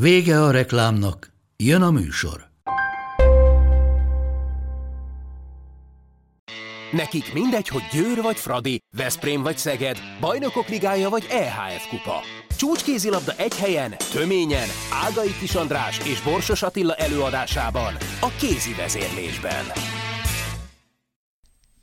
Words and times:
Vége 0.00 0.42
a 0.42 0.50
reklámnak, 0.50 1.32
jön 1.56 1.82
a 1.82 1.90
műsor. 1.90 2.48
Nekik 6.92 7.32
mindegy, 7.32 7.68
hogy 7.68 7.82
Győr 7.92 8.22
vagy 8.22 8.36
Fradi, 8.36 8.78
Veszprém 8.96 9.42
vagy 9.42 9.58
Szeged, 9.58 9.98
Bajnokok 10.20 10.68
Ligája 10.68 11.08
vagy 11.08 11.26
EHF 11.30 11.88
Kupa. 11.88 12.20
Csúcskézilabda 12.56 13.32
egy 13.36 13.56
helyen, 13.56 13.94
töményen, 14.12 14.68
Ágai 14.92 15.34
Kis 15.40 15.54
András 15.54 15.98
és 15.98 16.22
Borsos 16.22 16.62
Attila 16.62 16.94
előadásában, 16.94 17.94
a 18.20 18.28
kézi 18.38 18.74
vezérlésben. 18.74 19.64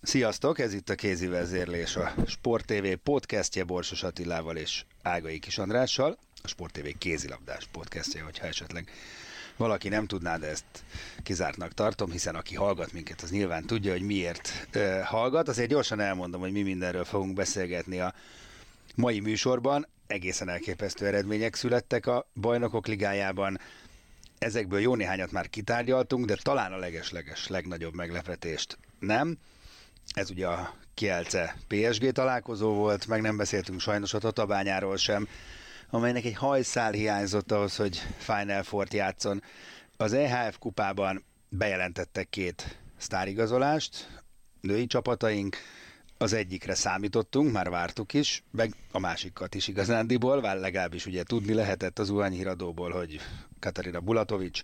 Sziasztok, 0.01 0.59
ez 0.59 0.73
itt 0.73 0.89
a 0.89 0.95
kézi 0.95 1.27
vezérlés, 1.27 1.95
a 1.95 2.13
Sport 2.27 2.65
TV 2.65 2.87
podcastje 3.03 3.63
Borsos 3.63 4.03
Attilával 4.03 4.55
és 4.55 4.83
Ágai 5.01 5.39
Kis 5.39 5.57
Andrással 5.57 6.17
a 6.45 6.49
Sport 6.49 6.73
TV 6.73 6.87
kézilabdás 6.97 7.67
podcastja, 7.71 8.23
hogyha 8.23 8.47
esetleg 8.47 8.91
valaki 9.57 9.89
nem 9.89 10.07
tudná, 10.07 10.37
de 10.37 10.47
ezt 10.47 10.65
kizártnak 11.23 11.73
tartom, 11.73 12.11
hiszen 12.11 12.35
aki 12.35 12.55
hallgat 12.55 12.91
minket, 12.91 13.21
az 13.21 13.31
nyilván 13.31 13.65
tudja, 13.65 13.91
hogy 13.91 14.01
miért 14.01 14.67
uh, 14.75 15.01
hallgat. 15.01 15.47
Azért 15.47 15.69
gyorsan 15.69 15.99
elmondom, 15.99 16.41
hogy 16.41 16.51
mi 16.51 16.61
mindenről 16.61 17.05
fogunk 17.05 17.33
beszélgetni 17.33 17.99
a 17.99 18.13
mai 18.95 19.19
műsorban. 19.19 19.87
Egészen 20.07 20.49
elképesztő 20.49 21.05
eredmények 21.05 21.55
születtek 21.55 22.05
a 22.05 22.27
bajnokok 22.35 22.87
ligájában. 22.87 23.59
Ezekből 24.37 24.79
jó 24.79 24.95
néhányat 24.95 25.31
már 25.31 25.49
kitárgyaltunk, 25.49 26.25
de 26.25 26.35
talán 26.35 26.73
a 26.73 26.77
legesleges 26.77 27.47
legnagyobb 27.47 27.93
meglepetést 27.93 28.77
nem. 28.99 29.37
Ez 30.13 30.29
ugye 30.29 30.47
a 30.47 30.73
Kielce 30.93 31.57
PSG 31.67 32.11
találkozó 32.11 32.73
volt, 32.73 33.07
meg 33.07 33.21
nem 33.21 33.37
beszéltünk 33.37 33.79
sajnos 33.79 34.13
a 34.13 34.19
Tatabányáról 34.19 34.97
sem, 34.97 35.27
amelynek 35.93 36.25
egy 36.25 36.35
hajszál 36.35 36.91
hiányzott 36.91 37.51
ahhoz, 37.51 37.75
hogy 37.75 37.97
Final 38.17 38.63
Four-t 38.63 38.93
játszon. 38.93 39.43
Az 39.97 40.13
EHF 40.13 40.57
kupában 40.57 41.23
bejelentettek 41.49 42.29
két 42.29 42.77
sztárigazolást, 42.97 44.21
női 44.61 44.85
csapataink, 44.85 45.57
az 46.17 46.33
egyikre 46.33 46.73
számítottunk, 46.75 47.51
már 47.51 47.69
vártuk 47.69 48.13
is, 48.13 48.43
meg 48.51 48.73
a 48.91 48.99
másikat 48.99 49.55
is 49.55 49.67
igazándiból, 49.67 50.41
vár 50.41 50.57
legalábbis 50.57 51.05
ugye 51.05 51.23
tudni 51.23 51.53
lehetett 51.53 51.99
az 51.99 52.09
Uhányi 52.09 52.35
híradóból, 52.35 52.91
hogy 52.91 53.19
Katarina 53.59 53.99
Bulatovics 53.99 54.61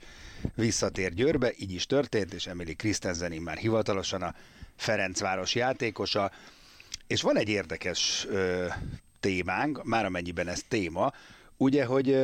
visszatér 0.55 1.13
Győrbe, 1.13 1.53
így 1.57 1.71
is 1.71 1.85
történt, 1.85 2.33
és 2.33 2.47
Emily 2.47 2.73
Krisztenzeni 2.73 3.37
már 3.37 3.57
hivatalosan 3.57 4.21
a 4.21 4.35
Ferencváros 4.75 5.55
játékosa, 5.55 6.31
és 7.07 7.21
van 7.21 7.37
egy 7.37 7.49
érdekes 7.49 8.25
ö, 8.29 8.67
témánk, 9.19 9.83
már 9.83 10.05
amennyiben 10.05 10.47
ez 10.47 10.61
téma, 10.67 11.13
ugye, 11.57 11.85
hogy 11.85 12.17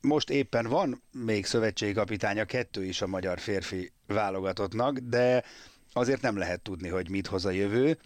most 0.00 0.30
éppen 0.30 0.66
van 0.66 1.02
még 1.12 1.46
szövetségkapitánya, 1.46 2.44
kettő 2.44 2.84
is 2.84 3.02
a 3.02 3.06
magyar 3.06 3.38
férfi 3.38 3.92
válogatottnak, 4.06 4.98
de 4.98 5.44
azért 5.92 6.20
nem 6.22 6.36
lehet 6.36 6.60
tudni, 6.60 6.88
hogy 6.88 7.10
mit 7.10 7.26
hoz 7.26 7.44
a 7.44 7.50
jövő, 7.50 7.98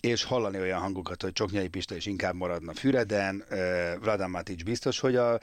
és 0.00 0.24
hallani 0.24 0.58
olyan 0.58 0.80
hangokat, 0.80 1.22
hogy 1.22 1.32
Csoknyai 1.32 1.68
Pista 1.68 1.94
is 1.94 2.06
inkább 2.06 2.34
maradna 2.34 2.74
Füreden, 2.74 3.44
Vladan 4.00 4.30
Matic 4.30 4.62
biztos, 4.62 5.00
hogy 5.00 5.16
a 5.16 5.40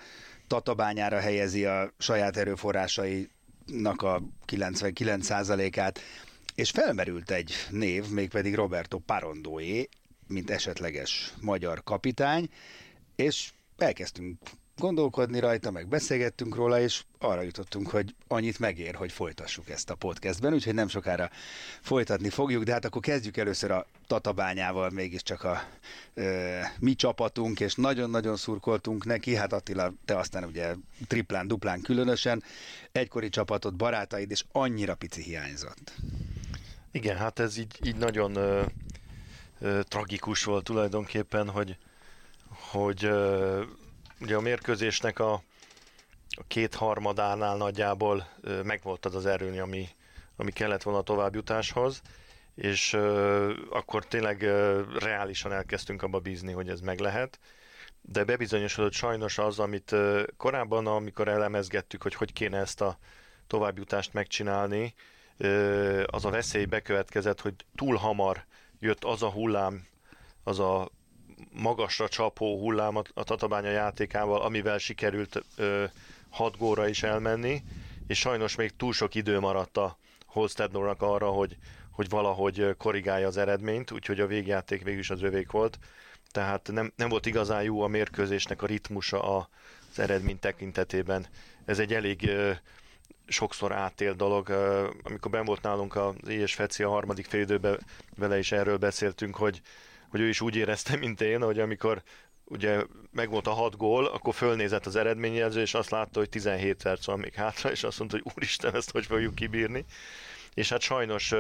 tatabányára 0.48 1.20
helyezi 1.20 1.66
a 1.66 1.94
saját 1.98 2.38
erőforrásainak 2.38 4.02
a 4.02 4.22
99%-át, 4.48 6.00
és 6.56 6.70
felmerült 6.70 7.32
egy 7.32 7.54
név, 7.70 8.10
mégpedig 8.10 8.56
Roberto 8.56 8.98
Parondóé, 8.98 9.90
mint 10.30 10.50
esetleges 10.50 11.34
magyar 11.42 11.84
kapitány, 11.84 12.50
és 13.16 13.52
elkezdtünk 13.78 14.38
gondolkodni 14.80 15.40
rajta, 15.40 15.72
meg 15.72 15.88
beszélgettünk 15.88 16.56
róla, 16.56 16.80
és 16.80 17.04
arra 17.20 17.42
jutottunk, 17.42 17.90
hogy 17.90 18.16
annyit 18.28 18.60
megér, 18.60 18.96
hogy 18.96 19.12
folytassuk 19.12 19.70
ezt 19.70 19.90
a 19.90 19.96
podcastben, 19.96 20.54
úgyhogy 20.54 20.74
nem 20.74 20.88
sokára 20.88 21.30
folytatni 21.82 22.30
fogjuk, 22.30 22.64
de 22.64 22.72
hát 22.72 22.86
akkor 22.86 23.02
kezdjük 23.02 23.38
először 23.38 23.72
a 23.72 23.86
Tatabányával, 24.08 24.90
mégiscsak 24.90 25.44
a 25.44 25.64
ö, 26.14 26.60
mi 26.80 26.96
csapatunk, 26.96 27.60
és 27.60 27.76
nagyon-nagyon 27.76 28.36
szurkoltunk 28.36 29.06
neki, 29.06 29.36
hát 29.36 29.54
Attila, 29.54 29.94
te 30.06 30.18
aztán 30.18 30.44
ugye 30.44 30.76
triplán, 31.08 31.48
duplán 31.48 31.82
különösen, 31.82 32.44
egykori 32.92 33.30
csapatot, 33.30 33.76
barátaid, 33.76 34.32
és 34.32 34.44
annyira 34.52 34.96
pici 34.96 35.22
hiányzott. 35.22 35.94
Igen, 36.92 37.18
hát 37.18 37.40
ez 37.40 37.58
így, 37.58 37.80
így 37.84 37.96
nagyon 37.96 38.36
ö, 38.36 38.64
tragikus 39.84 40.44
volt 40.44 40.64
tulajdonképpen, 40.64 41.50
hogy, 41.50 41.78
hogy 42.72 43.04
ugye 44.22 44.36
a 44.36 44.42
mérkőzésnek 44.42 45.20
a, 45.20 45.34
a 46.30 46.44
kétharmadánál 46.48 47.58
nagyjából 47.58 48.28
ö, 48.42 48.62
megvolt 48.62 49.06
az 49.06 49.16
az 49.16 49.26
erőny, 49.26 49.60
ami, 49.60 49.88
ami 50.36 50.52
kellett 50.52 50.84
volna 50.84 51.00
a 51.00 51.04
továbbjutáshoz, 51.04 52.02
és 52.56 52.94
akkor 53.70 54.06
tényleg 54.06 54.42
ö, 54.42 54.82
reálisan 55.00 55.52
elkezdtünk 55.52 56.04
abba 56.04 56.20
bízni, 56.20 56.52
hogy 56.52 56.70
ez 56.70 56.80
meg 56.82 57.00
lehet, 57.00 57.40
de 58.02 58.24
bebizonyosodott 58.24 58.94
sajnos 58.94 59.38
az, 59.38 59.60
amit 59.60 59.96
korábban, 60.38 60.88
amikor 60.88 61.28
elemezgettük, 61.28 62.02
hogy 62.02 62.16
hogy 62.16 62.34
kéne 62.34 62.58
ezt 62.58 62.82
a 62.82 62.98
továbbjutást 63.48 64.14
megcsinálni, 64.14 64.94
az 66.06 66.26
a 66.26 66.30
veszély 66.30 66.66
bekövetkezett, 66.66 67.42
hogy 67.42 67.54
túl 67.76 67.96
hamar 67.96 68.46
jött 68.80 69.04
az 69.04 69.24
a 69.24 69.30
hullám, 69.30 69.86
az 70.44 70.60
a 70.60 70.90
magasra 71.52 72.08
csapó 72.08 72.60
hullám 72.60 72.96
a 72.96 73.24
Tatabánya 73.24 73.70
játékával, 73.70 74.42
amivel 74.42 74.78
sikerült 74.78 75.44
ö, 75.56 75.84
hat 76.30 76.58
góra 76.58 76.88
is 76.88 77.04
elmenni, 77.04 77.64
és 78.08 78.20
sajnos 78.20 78.56
még 78.56 78.76
túl 78.76 78.94
sok 78.94 79.16
idő 79.16 79.40
maradt 79.40 79.78
a 79.78 79.98
Holstednornak 80.26 81.02
arra, 81.02 81.30
hogy, 81.30 81.58
hogy 81.92 82.10
valahogy 82.10 82.76
korrigálja 82.78 83.28
az 83.28 83.38
eredményt, 83.38 83.92
úgyhogy 83.92 84.20
a 84.20 84.28
végjáték 84.28 84.84
végül 84.84 85.00
is 85.00 85.10
az 85.10 85.22
övék 85.22 85.52
volt. 85.52 85.80
Tehát 86.32 86.70
nem, 86.72 86.94
nem 86.96 87.10
volt 87.10 87.26
igazán 87.26 87.64
jó 87.64 87.82
a 87.82 87.88
mérkőzésnek 87.88 88.62
a 88.62 88.66
ritmusa 88.66 89.38
a, 89.38 89.50
az 89.92 90.00
eredmény 90.00 90.40
tekintetében. 90.40 91.28
Ez 91.66 91.80
egy 91.80 91.94
elég 91.94 92.28
ö, 92.28 92.52
sokszor 93.30 93.72
átél 93.72 94.14
dolog. 94.14 94.50
Amikor 95.04 95.32
ben 95.32 95.46
volt 95.46 95.62
nálunk 95.62 95.96
az 95.96 96.16
és 96.28 96.54
Feci 96.54 96.84
a 96.84 96.90
harmadik 96.90 97.26
fél 97.26 97.42
időben, 97.42 97.80
vele 98.18 98.38
is 98.38 98.52
erről 98.52 98.78
beszéltünk, 98.78 99.36
hogy, 99.36 99.62
hogy 100.10 100.20
ő 100.20 100.28
is 100.28 100.42
úgy 100.42 100.56
érezte, 100.56 100.96
mint 100.96 101.22
én, 101.22 101.42
hogy 101.42 101.60
amikor 101.60 102.04
ugye 102.50 102.86
megvolt 103.12 103.48
a 103.48 103.52
hat 103.52 103.78
gól, 103.78 104.06
akkor 104.06 104.34
fölnézett 104.34 104.86
az 104.86 104.96
eredményjelző, 104.96 105.62
és 105.62 105.74
azt 105.74 105.90
látta, 105.90 106.20
hogy 106.20 106.30
17 106.30 106.84
perc 106.84 107.06
van 107.06 107.20
még 107.20 107.34
hátra, 107.34 107.72
és 107.72 107.84
azt 107.84 108.00
mondta, 108.00 108.18
hogy 108.18 108.32
úristen, 108.36 108.76
ezt 108.76 108.92
hogy 108.92 109.06
fogjuk 109.06 109.36
kibírni. 109.36 109.86
És 110.54 110.70
hát 110.70 110.82
sajnos 110.82 111.34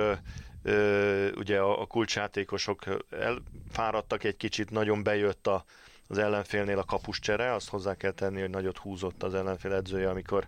ugye 1.35 1.59
a 1.59 1.85
kulcsjátékosok 1.85 2.83
elfáradtak 3.09 4.23
egy 4.23 4.37
kicsit, 4.37 4.69
nagyon 4.69 5.03
bejött 5.03 5.47
a, 5.47 5.63
az 6.07 6.17
ellenfélnél 6.17 6.77
a 6.77 6.83
kapuscsere, 6.83 7.53
azt 7.53 7.69
hozzá 7.69 7.95
kell 7.95 8.11
tenni, 8.11 8.41
hogy 8.41 8.49
nagyot 8.49 8.77
húzott 8.77 9.23
az 9.23 9.33
ellenfél 9.33 9.73
edzője, 9.73 10.09
amikor 10.09 10.47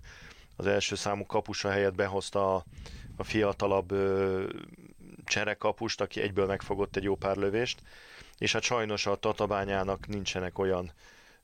az 0.56 0.66
első 0.68 0.96
számú 0.96 1.26
kapusa 1.26 1.70
helyett 1.70 1.96
behozta 1.96 2.56
a, 2.56 2.66
a 3.18 3.24
fiatalabb 3.24 3.92
ö, 3.92 4.44
cserekapust, 5.26 6.02
aki 6.02 6.22
egyből 6.22 6.46
megfogott 6.46 6.96
egy 6.96 7.04
jó 7.04 7.16
pár 7.16 7.36
lövést, 7.36 7.82
és 8.38 8.52
hát 8.52 8.62
sajnos 8.62 9.06
a 9.06 9.16
Tatabányának 9.16 10.08
nincsenek 10.08 10.60
olyan 10.60 10.92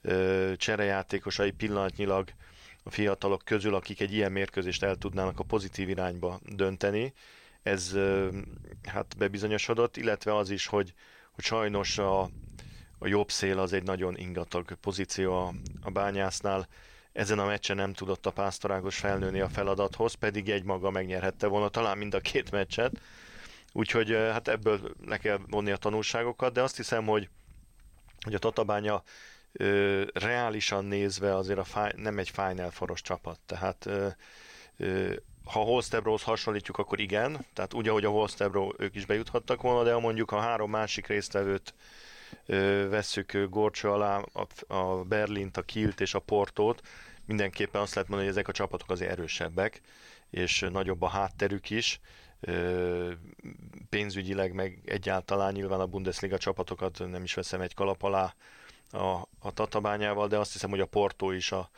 ö, 0.02 0.54
cserejátékosai 0.58 1.52
pillanatnyilag 1.52 2.30
a 2.84 2.90
fiatalok 2.90 3.42
közül, 3.46 3.76
akik 3.76 4.02
egy 4.02 4.14
ilyen 4.14 4.32
mérkőzést 4.32 4.84
el 4.84 4.96
tudnának 4.96 5.40
a 5.40 5.44
pozitív 5.44 5.90
irányba 5.90 6.40
dönteni. 6.46 7.14
Ez 7.64 7.94
ö, 7.94 8.30
hát 8.84 9.16
bebizonyosodott, 9.18 9.98
illetve 9.98 10.36
az 10.36 10.50
is, 10.50 10.66
hogy, 10.66 10.94
hogy 11.32 11.44
sajnos 11.44 11.98
a, 11.98 12.22
a 12.98 13.08
jobb 13.08 13.32
szél 13.32 13.60
az 13.60 13.74
egy 13.74 13.84
nagyon 13.84 14.18
ingatag 14.18 14.74
pozíció 14.74 15.34
a, 15.34 15.54
a 15.82 15.92
bányásznál. 15.92 16.68
Ezen 17.18 17.40
a 17.40 17.46
meccsen 17.46 17.76
nem 17.76 17.94
tudott 17.94 18.26
a 18.26 18.32
pásztorágos 18.32 18.98
felnőni 18.98 19.40
a 19.40 19.50
feladathoz, 19.50 20.14
pedig 20.14 20.50
egy 20.50 20.64
maga 20.64 20.90
megnyerhette 20.90 21.48
volna 21.48 21.70
talán 21.70 21.98
mind 21.98 22.14
a 22.14 22.20
két 22.20 22.52
meccset. 22.52 23.02
Úgyhogy 23.74 24.12
hát 24.12 24.48
ebből 24.48 24.96
le 25.06 25.18
kell 25.18 25.40
vonni 25.50 25.72
a 25.72 25.78
tanulságokat, 25.78 26.54
de 26.54 26.62
azt 26.62 26.76
hiszem, 26.76 27.06
hogy, 27.06 27.30
hogy 28.24 28.34
a 28.34 28.40
Tatabánya 28.40 29.04
ö, 29.52 30.04
reálisan 30.14 30.86
nézve 30.86 31.36
azért 31.36 31.60
a 31.60 31.64
fi, 31.64 32.02
nem 32.02 32.18
egy 32.18 32.30
Final 32.30 32.72
Foros 32.72 33.02
csapat, 33.02 33.40
tehát 33.46 33.86
ö, 33.86 34.08
ö, 34.78 35.14
ha 35.46 35.60
Holstebrohoz 35.60 36.24
hasonlítjuk, 36.24 36.78
akkor 36.78 37.00
igen, 37.00 37.46
tehát 37.54 37.74
úgy, 37.74 37.88
ahogy 37.88 38.06
a 38.06 38.10
Holstebro 38.10 38.72
ők 38.78 38.96
is 38.96 39.06
bejuthattak 39.06 39.62
volna, 39.62 39.84
de 39.84 39.94
ha 39.94 40.00
mondjuk 40.00 40.32
a 40.32 40.40
három 40.40 40.70
másik 40.70 41.08
résztvevőt 41.08 41.74
vesszük 42.90 43.48
Gorcsó 43.50 43.92
alá, 43.92 44.22
a, 44.34 44.74
a 44.74 45.04
Berlint, 45.04 45.58
a 45.58 45.62
Kilt 45.62 46.02
és 46.02 46.14
a 46.14 46.20
Portót, 46.20 46.82
mindenképpen 47.28 47.82
azt 47.82 47.94
lehet 47.94 48.10
mondani, 48.10 48.30
hogy 48.30 48.40
ezek 48.40 48.48
a 48.48 48.58
csapatok 48.58 48.90
azért 48.90 49.12
erősebbek, 49.12 49.82
és 50.30 50.66
nagyobb 50.72 51.02
a 51.02 51.08
hátterük 51.08 51.70
is, 51.70 52.00
pénzügyileg 53.90 54.54
meg 54.54 54.80
egyáltalán 54.86 55.54
nyilván 55.54 55.80
a 55.80 55.86
Bundesliga 55.86 56.38
csapatokat 56.38 57.10
nem 57.10 57.24
is 57.24 57.34
veszem 57.34 57.62
egy 57.62 57.74
kalap 57.74 58.04
alá 58.04 58.34
a, 58.92 59.28
a 59.40 59.52
Tatabányával, 59.54 60.28
de 60.28 60.38
azt 60.38 60.52
hiszem, 60.52 60.70
hogy 60.70 60.80
a 60.80 60.86
Porto 60.86 61.32
is 61.32 61.52
a, 61.52 61.70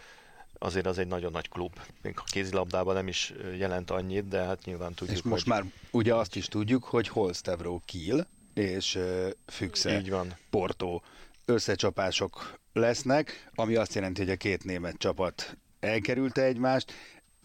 azért 0.58 0.86
az 0.86 0.98
egy 0.98 1.08
nagyon 1.08 1.32
nagy 1.32 1.50
klub. 1.50 1.80
Még 2.02 2.14
a 2.18 2.24
kézilabdában 2.24 2.94
nem 2.94 3.08
is 3.08 3.34
jelent 3.58 3.92
annyit, 3.92 4.28
de 4.28 4.44
hát 4.44 4.66
nyilván 4.66 4.94
tudjuk, 4.94 5.18
És 5.18 5.24
most 5.24 5.44
hogy... 5.44 5.54
már 5.54 5.64
ugye 5.92 6.16
azt 6.16 6.36
is 6.36 6.48
tudjuk, 6.48 6.84
hogy 6.84 7.08
Holstevro 7.08 7.80
Kiel 7.86 8.28
és 8.54 9.00
Füchse 9.46 9.98
Így 9.98 10.10
van. 10.10 10.38
Porto 10.50 11.02
összecsapások 11.46 12.59
lesznek, 12.74 13.50
ami 13.56 13.76
azt 13.76 13.94
jelenti, 13.94 14.22
hogy 14.22 14.32
a 14.32 14.36
két 14.36 14.64
német 14.64 14.98
csapat 14.98 15.58
elkerülte 15.80 16.42
egymást. 16.44 16.94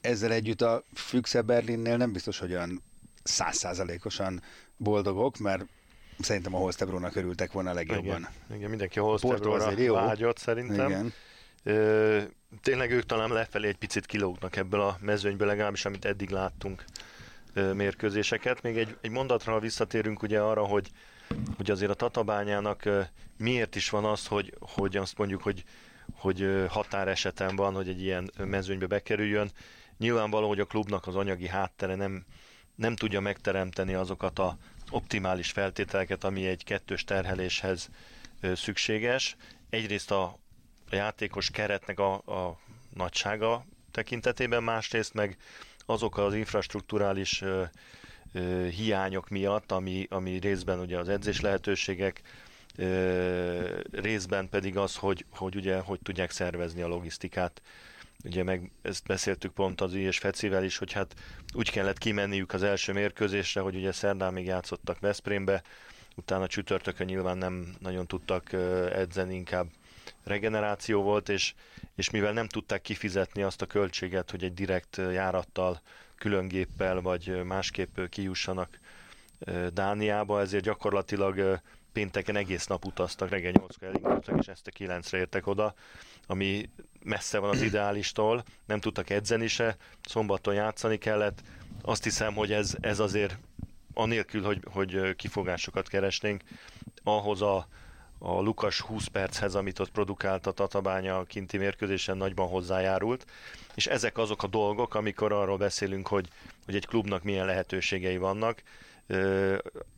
Ezzel 0.01 0.33
együtt 0.33 0.63
a 0.63 0.85
Füchse 0.95 1.43
Berlinnél 1.43 1.97
nem 1.97 2.13
biztos, 2.13 2.39
hogy 2.39 2.53
olyan 2.53 2.83
százszázalékosan 3.23 4.43
boldogok, 4.77 5.39
mert 5.39 5.65
szerintem 6.19 6.55
a 6.55 6.59
Holstebrónak 6.59 7.17
örültek 7.17 7.53
volna 7.53 7.71
a 7.71 7.75
legjobban. 7.75 8.05
Igen, 8.05 8.29
igen 8.57 8.69
mindenki 8.69 8.99
a 8.99 9.03
Holstebróra 9.03 9.93
vágyott 9.93 10.39
szerintem. 10.39 10.91
Igen. 10.91 11.13
Ö, 11.63 12.21
tényleg 12.63 12.91
ők 12.91 13.07
talán 13.07 13.33
lefelé 13.33 13.69
egy 13.69 13.77
picit 13.77 14.07
kilógnak 14.07 14.57
ebből 14.57 14.81
a 14.81 14.99
mezőnyből, 15.01 15.47
legalábbis 15.47 15.85
amit 15.85 16.05
eddig 16.05 16.31
láttunk 16.31 16.85
ö, 17.53 17.73
mérkőzéseket. 17.73 18.63
Még 18.63 18.77
egy, 18.77 18.97
egy 19.01 19.11
mondatra, 19.11 19.59
visszatérünk 19.59 20.23
ugye 20.23 20.41
arra, 20.41 20.65
hogy, 20.65 20.91
hogy 21.57 21.71
azért 21.71 21.91
a 21.91 21.95
Tatabányának 21.95 22.89
miért 23.37 23.77
is 23.77 23.91
van 23.91 24.05
az, 24.05 24.27
hogy, 24.27 24.55
hogy 24.61 24.97
azt 24.97 25.19
mondjuk, 25.19 25.43
hogy, 25.43 25.65
hogy 26.15 26.65
határeseten 26.69 27.57
van, 27.57 27.75
hogy 27.75 27.89
egy 27.89 28.03
ilyen 28.03 28.31
mezőnybe 28.37 28.87
bekerüljön. 28.87 29.51
Nyilvánvaló, 29.99 30.49
hogy 30.49 30.61
a 30.61 30.65
klubnak 30.65 31.07
az 31.07 31.17
anyagi 31.17 31.49
háttere 31.49 31.95
nem, 31.95 32.25
nem 32.75 32.97
tudja 32.97 33.21
megteremteni 33.21 33.95
azokat 33.95 34.39
a 34.39 34.57
optimális 34.91 35.51
feltételeket, 35.51 36.25
ami 36.25 36.47
egy 36.47 36.65
kettős 36.65 37.05
terheléshez 37.05 37.89
szükséges. 38.55 39.37
Egyrészt 39.71 40.11
a 40.11 40.39
játékos 40.91 41.51
keretnek 41.51 41.99
a, 41.99 42.13
a 42.15 42.59
nagysága 42.95 43.65
tekintetében, 43.91 44.63
másrészt 44.63 45.15
meg 45.15 45.37
azok 45.87 46.19
az 46.19 46.35
infrastruktúrális 46.35 47.43
ö, 48.35 48.67
hiányok 48.67 49.29
miatt, 49.29 49.73
ami, 49.73 50.07
ami 50.11 50.39
részben 50.39 50.79
ugye 50.81 50.99
az 50.99 51.09
edzés 51.09 51.41
lehetőségek, 51.41 52.23
ö, 52.77 53.81
részben 53.93 54.49
pedig 54.49 54.77
az, 54.77 54.97
hogy, 54.97 55.25
hogy 55.31 55.57
ugye 55.57 55.79
hogy 55.79 56.01
tudják 56.03 56.31
szervezni 56.31 56.83
a 56.83 56.89
logisztikát. 56.89 57.63
Ugye 58.25 58.43
meg 58.43 58.71
ezt 58.83 59.07
beszéltük 59.07 59.53
pont 59.53 59.81
az 59.81 59.95
és 59.95 60.19
Fecivel 60.19 60.65
is, 60.65 60.79
hogy 60.79 60.93
hát 60.93 61.15
úgy 61.53 61.71
kellett 61.71 61.99
kimenniük 61.99 62.53
az 62.53 62.63
első 62.63 62.93
mérkőzésre, 62.93 63.61
hogy 63.61 63.75
ugye 63.75 63.93
szerdán 63.93 64.33
még 64.33 64.47
játszottak 64.47 65.01
Veszprémbe, 65.01 65.63
utána 66.17 66.47
csütörtökön 66.47 67.07
nyilván 67.07 67.39
nem 67.39 67.75
nagyon 67.79 68.07
tudtak 68.07 68.53
edzeni, 68.93 69.35
inkább 69.35 69.67
regeneráció 70.25 71.03
volt, 71.03 71.29
és, 71.29 71.55
és 71.95 72.11
mivel 72.11 72.33
nem 72.33 72.49
tudták 72.49 72.83
kifizetni 72.83 73.43
azt 73.43 73.63
a 73.63 73.67
költséget, 73.67 74.31
hogy 74.31 74.45
egy 74.45 74.55
direkt 74.55 74.97
járattal, 74.97 75.81
külön 76.19 76.49
géppel 76.49 77.01
vagy 77.01 77.45
másképp 77.45 78.01
kijussanak 78.09 78.79
Dániába, 79.73 80.41
ezért 80.41 80.65
gyakorlatilag 80.65 81.61
pénteken 81.93 82.37
egész 82.37 82.67
nap 82.67 82.85
utaztak, 82.85 83.29
reggel 83.29 83.53
8-kor 83.53 83.89
elindultak, 83.89 84.39
és 84.39 84.47
este 84.47 84.73
9-re 84.79 85.19
értek 85.19 85.47
oda, 85.47 85.75
ami 86.27 86.71
messze 87.03 87.39
van 87.39 87.51
az 87.51 87.63
ideálistól, 87.71 88.45
nem 88.65 88.81
tudtak 88.81 89.11
edzeni 89.11 89.47
se, 89.47 89.77
szombaton 90.03 90.55
játszani 90.55 90.99
kellett. 90.99 91.43
Azt 91.83 92.05
hiszem, 92.05 92.35
hogy 92.35 92.53
ez, 92.53 92.77
ez 92.81 92.99
azért 92.99 93.39
anélkül, 93.95 94.43
hogy, 94.43 94.63
hogy 94.71 95.17
kifogásokat 95.17 95.89
keresnénk, 95.89 96.43
ahhoz 97.03 97.43
a, 97.43 97.69
a 98.27 98.41
Lukas 98.41 98.81
20 98.81 99.07
perchez, 99.07 99.55
amit 99.55 99.79
ott 99.79 99.91
produkált 99.91 100.47
a 100.47 100.53
Tatabánya 100.53 101.19
a 101.19 101.25
kinti 101.25 101.57
mérkőzésen 101.57 102.17
nagyban 102.17 102.49
hozzájárult, 102.49 103.27
és 103.75 103.87
ezek 103.87 104.19
azok 104.19 104.43
a 104.43 104.47
dolgok, 104.47 104.95
amikor 104.95 105.33
arról 105.33 105.57
beszélünk, 105.57 106.07
hogy, 106.07 106.29
hogy 106.65 106.75
egy 106.75 106.87
klubnak 106.87 107.23
milyen 107.23 107.47
lehetőségei 107.47 108.17
vannak, 108.17 108.63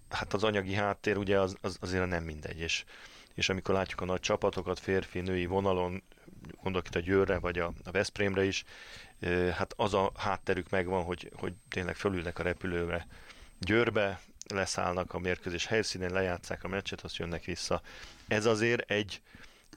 hát 0.09 0.33
az 0.33 0.45
anyagi 0.45 0.75
háttér 0.75 1.17
ugye 1.17 1.41
az, 1.41 1.57
az 1.61 1.79
azért 1.81 2.07
nem 2.07 2.23
mindegy, 2.23 2.59
és, 2.59 2.85
és 3.35 3.49
amikor 3.49 3.75
látjuk 3.75 4.01
a 4.01 4.05
nagy 4.05 4.21
csapatokat 4.21 4.79
férfi-női 4.79 5.47
vonalon, 5.47 6.03
gondolok 6.63 6.87
itt 6.87 6.95
a 6.95 7.01
Győrre 7.01 7.39
vagy 7.39 7.59
a, 7.59 7.73
a 7.85 7.91
Veszprémre 7.91 8.45
is, 8.45 8.65
hát 9.53 9.75
az 9.77 9.95
a 9.95 10.13
hátterük 10.17 10.71
megvan, 10.71 11.05
hogy, 11.05 11.31
hogy 11.37 11.53
tényleg 11.69 11.97
fölülnek 11.97 12.39
a 12.39 12.43
repülőre 12.43 13.07
Győrbe, 13.59 14.21
leszállnak 14.55 15.15
a 15.15 15.19
mérkőzés 15.19 15.67
helyszínén, 15.67 16.11
lejátszák 16.11 16.65
a 16.65 16.69
meccset, 16.69 17.01
azt 17.01 17.17
jönnek 17.17 17.45
vissza. 17.45 17.83
Ez 18.29 18.47
azért 18.47 18.91
egy 18.91 19.21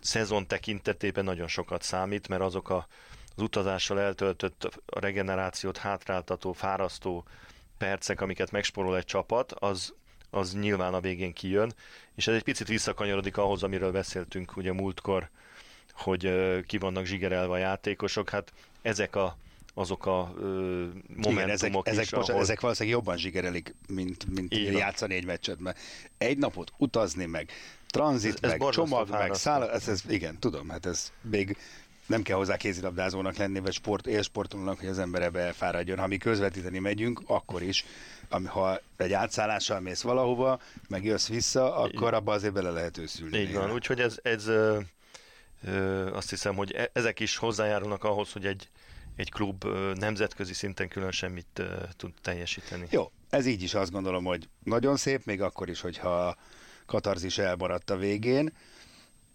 szezon 0.02 0.48
tekintetében 0.48 1.24
nagyon 1.24 1.48
sokat 1.48 1.82
számít, 1.82 2.28
mert 2.28 2.42
azok 2.42 2.70
a, 2.70 2.88
az 3.36 3.42
utazással 3.44 4.00
eltöltött 4.00 4.64
a 4.86 5.00
regenerációt 5.00 5.78
hátráltató, 5.78 6.54
fárasztó 6.54 7.26
percek, 7.78 8.22
amiket 8.22 8.52
megsporol 8.52 8.98
egy 8.98 9.06
csapat, 9.06 9.52
az, 9.52 9.94
az 10.30 10.54
nyilván 10.54 10.94
a 10.94 11.00
végén 11.00 11.34
kijön, 11.34 11.74
és 12.16 12.28
ez 12.28 12.36
egy 12.36 12.44
picit 12.44 12.68
visszakanyarodik 12.68 13.38
ahhoz, 13.38 13.64
amiről 13.64 13.92
beszéltünk 13.92 14.58
ugye 14.58 14.74
múltkor, 14.74 15.30
hogy 15.92 16.32
ki 16.66 16.78
vannak 16.78 17.06
zsigerelve 17.06 17.54
a 17.54 17.58
játékosok, 17.58 18.30
hát 18.30 18.54
ezek 18.82 19.16
a 19.16 19.38
azok 19.80 20.06
a 20.06 20.34
ö, 20.40 20.86
momentumok 21.16 21.88
Igen, 21.88 22.00
ezek, 22.00 22.06
is, 22.06 22.12
ezek, 22.12 22.30
ahol... 22.30 22.42
ezek 22.42 22.60
valószínűleg 22.60 22.98
jobban 22.98 23.18
zsigerelik, 23.18 23.76
mint, 23.88 24.26
mint 24.36 24.54
van. 24.54 24.72
játszani 24.72 25.16
egy 25.16 25.26
meccset, 25.26 25.60
mert 25.60 25.80
egy 26.18 26.38
napot 26.38 26.72
utazni 26.78 27.26
meg, 27.26 27.52
tranzit 27.88 28.38
Ez- 28.42 28.52
ez 28.52 28.60
meg, 28.60 28.70
csomag 28.70 29.10
meg, 29.10 29.34
száll, 29.34 29.64
ez, 29.64 29.88
ez, 29.88 30.02
igen, 30.08 30.40
tudom, 30.40 30.70
hát 30.70 30.86
ez 30.86 31.12
még 31.22 31.58
nem 32.06 32.22
kell 32.22 32.38
hozzá 32.38 32.58
kézilabdázónak 32.58 33.36
lenni, 33.36 33.60
vagy 33.60 33.74
sport, 33.74 34.08
élsportolónak, 34.08 34.80
hogy 34.80 34.88
az 34.90 35.00
ember 35.00 35.22
ebbe 35.22 35.40
elfáradjon. 35.40 35.98
Ha 35.98 36.08
mi 36.08 36.18
közvetíteni 36.18 36.80
megyünk, 36.80 37.22
akkor 37.26 37.62
is, 37.62 37.86
ami, 38.30 38.46
ha 38.46 38.80
egy 38.98 39.14
átszállással 39.14 39.80
mész 39.80 40.02
valahova, 40.02 40.60
meg 40.88 41.04
jössz 41.04 41.28
vissza, 41.28 41.76
akkor 41.76 42.14
abba 42.14 42.32
azért 42.32 42.54
bele 42.54 42.70
lehet 42.70 42.98
őszülni. 42.98 43.38
Így 43.38 43.54
van, 43.54 43.72
úgyhogy 43.74 44.00
ez, 44.00 44.20
ez 44.22 44.48
ö, 44.48 44.80
ö, 45.64 46.14
azt 46.16 46.30
hiszem, 46.30 46.56
hogy 46.56 46.72
e- 46.72 46.90
ezek 46.94 47.20
is 47.20 47.36
hozzájárulnak 47.38 48.04
ahhoz, 48.04 48.32
hogy 48.32 48.46
egy, 48.46 48.70
egy 49.20 49.32
klub 49.32 49.66
nemzetközi 49.94 50.54
szinten 50.54 50.88
külön 50.88 51.12
semmit 51.12 51.62
tud 51.98 52.14
teljesíteni. 52.22 52.88
Jó, 52.90 53.12
ez 53.30 53.46
így 53.46 53.64
is 53.64 53.74
azt 53.74 53.92
gondolom, 53.92 54.24
hogy 54.24 54.50
nagyon 54.64 54.98
szép, 54.98 55.26
még 55.26 55.42
akkor 55.42 55.70
is, 55.70 55.82
hogyha 55.82 56.36
katarzis 56.86 57.38
elmaradt 57.38 57.90
a 57.90 57.98
végén. 57.98 58.54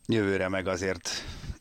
Jövőre 0.06 0.48
meg 0.48 0.66
azért 0.66 1.10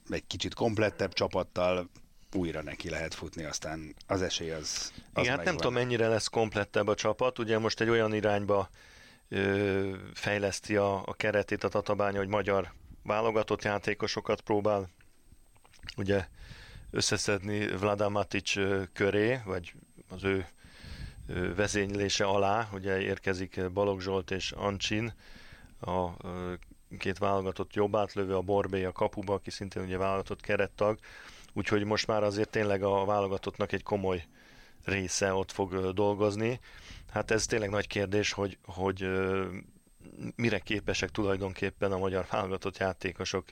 egy 0.09 0.27
kicsit 0.27 0.53
komplettebb 0.53 1.13
csapattal 1.13 1.89
újra 2.31 2.61
neki 2.61 2.89
lehet 2.89 3.13
futni, 3.13 3.43
aztán 3.43 3.95
az 4.07 4.21
esély 4.21 4.51
az, 4.51 4.93
az 5.13 5.23
Igen, 5.23 5.25
hát 5.25 5.25
nem 5.25 5.35
megvan. 5.35 5.55
tudom, 5.55 5.73
mennyire 5.73 6.07
lesz 6.07 6.27
komplettebb 6.27 6.87
a 6.87 6.95
csapat. 6.95 7.39
Ugye 7.39 7.57
most 7.59 7.81
egy 7.81 7.89
olyan 7.89 8.13
irányba 8.13 8.69
ö, 9.29 9.95
fejleszti 10.13 10.75
a, 10.75 11.05
a 11.05 11.13
keretét 11.13 11.63
a 11.63 11.69
Tatabánya, 11.69 12.17
hogy 12.17 12.27
magyar 12.27 12.73
válogatott 13.03 13.63
játékosokat 13.63 14.41
próbál 14.41 14.89
ugye 15.97 16.27
összeszedni 16.93 17.67
Vlada 17.67 18.09
Matic 18.09 18.53
köré, 18.93 19.39
vagy 19.45 19.73
az 20.09 20.23
ő 20.23 20.45
vezénylése 21.55 22.25
alá. 22.25 22.69
Ugye 22.73 23.01
érkezik 23.01 23.71
Balogh 23.71 24.01
Zsolt 24.01 24.31
és 24.31 24.51
Ancsin, 24.51 25.13
a 25.81 26.09
két 26.97 27.17
válogatott 27.17 27.73
jobb 27.73 27.95
átlövő, 27.95 28.35
a 28.35 28.41
Borbé 28.41 28.83
a 28.83 28.91
kapuba, 28.91 29.33
aki 29.33 29.49
szintén 29.49 29.83
ugye 29.83 29.97
válogatott 29.97 30.41
kerettag. 30.41 30.99
Úgyhogy 31.53 31.83
most 31.83 32.07
már 32.07 32.23
azért 32.23 32.49
tényleg 32.49 32.83
a 32.83 33.05
válogatottnak 33.05 33.71
egy 33.71 33.83
komoly 33.83 34.23
része 34.83 35.33
ott 35.33 35.51
fog 35.51 35.91
dolgozni. 35.91 36.59
Hát 37.11 37.31
ez 37.31 37.45
tényleg 37.45 37.69
nagy 37.69 37.87
kérdés, 37.87 38.31
hogy, 38.31 38.57
hogy 38.65 39.07
mire 40.35 40.59
képesek 40.59 41.09
tulajdonképpen 41.09 41.91
a 41.91 41.97
magyar 41.97 42.25
válogatott 42.29 42.77
játékosok 42.77 43.45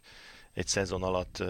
egy 0.53 0.67
szezon 0.67 1.03
alatt 1.03 1.43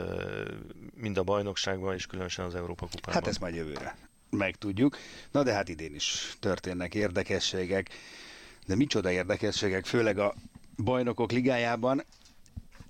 mind 0.95 1.17
a 1.17 1.23
bajnokságban, 1.23 1.93
és 1.93 2.05
különösen 2.05 2.45
az 2.45 2.55
Európa 2.55 2.85
kupában. 2.85 3.13
Hát 3.13 3.27
ezt 3.27 3.39
majd 3.39 3.55
jövőre 3.55 3.95
megtudjuk. 4.31 4.97
Na 5.31 5.43
de 5.43 5.53
hát 5.53 5.69
idén 5.69 5.95
is 5.95 6.35
történnek 6.39 6.95
érdekességek, 6.95 7.89
de 8.67 8.75
micsoda 8.75 9.11
érdekességek, 9.11 9.85
főleg 9.85 10.17
a 10.19 10.33
bajnokok 10.83 11.31
ligájában. 11.31 12.03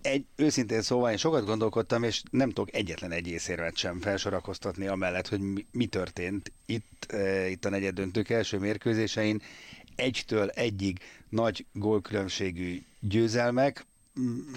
egy, 0.01 0.25
őszintén 0.36 0.82
szóval 0.82 1.12
én 1.12 1.18
sokat 1.18 1.46
gondolkodtam, 1.46 2.03
és 2.03 2.24
nem 2.32 2.48
tudok 2.50 2.74
egyetlen 2.75 3.12
egy 3.12 3.27
észérvet 3.27 3.75
sem 3.77 4.00
felsorakoztatni 4.00 4.88
amellett, 4.88 5.27
hogy 5.27 5.39
mi, 5.39 5.65
mi 5.72 5.86
történt 5.86 6.51
itt, 6.65 7.06
e, 7.12 7.48
itt 7.50 7.65
a 7.65 7.70
negyed 7.70 7.94
döntők 7.94 8.30
első 8.30 8.58
mérkőzésein. 8.58 9.41
Egytől 9.96 10.50
egyig 10.50 11.00
nagy 11.30 11.65
gólkülönbségű 11.74 12.82
győzelmek, 13.00 13.86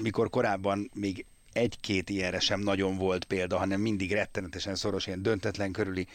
mikor 0.03 0.31
korábban 0.31 0.91
még 0.95 1.25
egy-két 1.55 2.11
ilyenre 2.11 2.41
sem 2.41 2.61
nagyon 2.61 2.97
volt 2.97 3.25
példa, 3.25 3.59
hanem 3.59 3.81
mindig 3.81 4.13
rettenetesen 4.13 4.75
szoros, 4.75 5.07
ilyen 5.07 5.23
döntetlen 5.23 5.73
körüli 5.73 6.07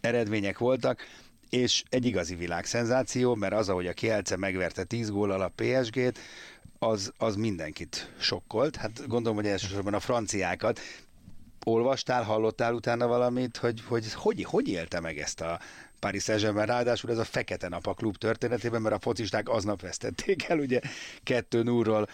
eredmények 0.00 0.58
voltak, 0.58 1.06
és 1.50 1.82
egy 1.88 2.04
igazi 2.04 2.34
világszenzáció, 2.34 3.34
mert 3.34 3.52
az, 3.52 3.68
ahogy 3.68 3.86
a 3.86 3.92
Kielce 3.92 4.36
megverte 4.36 4.84
10 4.84 5.10
gól 5.10 5.30
a 5.30 5.52
PSG-t, 5.56 6.18
az, 6.78 7.12
az 7.16 7.36
mindenkit 7.36 8.12
sokkolt. 8.18 8.76
Hát 8.76 9.06
gondolom, 9.06 9.36
hogy 9.36 9.46
elsősorban 9.46 9.94
a 9.94 10.00
franciákat. 10.00 10.80
Olvastál, 11.64 12.22
hallottál 12.22 12.74
utána 12.74 13.06
valamit, 13.06 13.56
hogy 13.56 13.82
hogy, 13.86 14.12
hogy, 14.12 14.44
hogy 14.44 14.68
élte 14.68 15.00
meg 15.00 15.18
ezt 15.18 15.40
a 15.40 15.60
Paris 15.98 16.22
Saint-Germain, 16.22 16.66
ráadásul 16.66 17.10
ez 17.10 17.18
a 17.18 17.24
fekete 17.24 17.68
nap 17.68 17.86
a 17.86 17.94
klub 17.94 18.16
történetében, 18.16 18.82
mert 18.82 18.94
a 18.94 18.98
focisták 18.98 19.48
aznap 19.48 19.80
vesztették 19.80 20.44
el, 20.44 20.58
ugye 20.58 20.80
2 21.22 21.62
0 21.62 22.06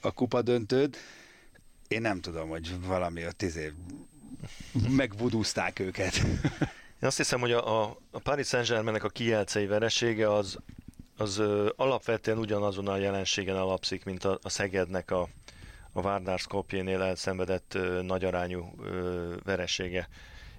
a 0.00 0.12
kupa 0.12 0.42
döntőt. 0.42 0.96
Én 1.94 2.00
nem 2.00 2.20
tudom, 2.20 2.48
hogy 2.48 2.86
valami 2.86 3.26
ott 3.26 3.42
izé 3.42 3.72
megvudúzták 4.88 5.78
őket. 5.78 6.16
Én 7.00 7.08
azt 7.08 7.16
hiszem, 7.16 7.40
hogy 7.40 7.52
a, 7.52 7.82
a, 7.82 7.98
a 8.10 8.18
Paris 8.18 8.46
Saint-Germainnek 8.46 9.04
a 9.04 9.08
kijelcei 9.08 9.66
veresége 9.66 10.32
az, 10.32 10.58
az 11.16 11.38
ö, 11.38 11.70
alapvetően 11.76 12.38
ugyanazon 12.38 12.88
a 12.88 12.96
jelenségen 12.96 13.56
alapszik, 13.56 14.04
mint 14.04 14.24
a, 14.24 14.38
a 14.42 14.48
Szegednek 14.48 15.10
a, 15.10 15.28
a 15.92 16.00
Vardar 16.00 16.38
Skopjénél 16.38 17.02
elszenvedett 17.02 17.74
ö, 17.74 18.02
nagyarányú 18.02 18.74
ö, 18.82 19.34
veresége. 19.44 20.08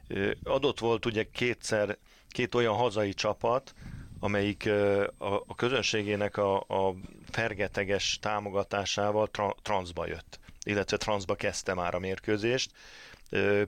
Ö, 0.07 0.31
adott 0.43 0.79
volt 0.79 1.05
ugye 1.05 1.23
kétszer, 1.31 1.97
két 2.29 2.55
olyan 2.55 2.75
hazai 2.75 3.13
csapat, 3.13 3.73
amelyik 4.19 4.65
ö, 4.65 5.07
a, 5.17 5.33
a 5.33 5.55
közönségének 5.55 6.37
a, 6.37 6.59
a 6.59 6.95
fergeteges 7.29 8.19
támogatásával 8.21 9.27
tra, 9.27 9.55
transzba 9.61 10.07
jött, 10.07 10.39
illetve 10.65 10.97
transzba 10.97 11.35
kezdte 11.35 11.73
már 11.73 11.95
a 11.95 11.99
mérkőzést 11.99 12.71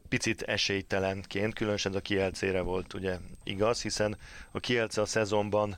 picit 0.09 0.41
esélytelenként, 0.41 1.53
különösen 1.53 1.93
a 1.93 1.99
Kielcére 1.99 2.61
volt 2.61 2.93
ugye 2.93 3.17
igaz, 3.43 3.81
hiszen 3.81 4.17
a 4.51 4.59
Kielce 4.59 5.01
a 5.01 5.05
szezonban 5.05 5.77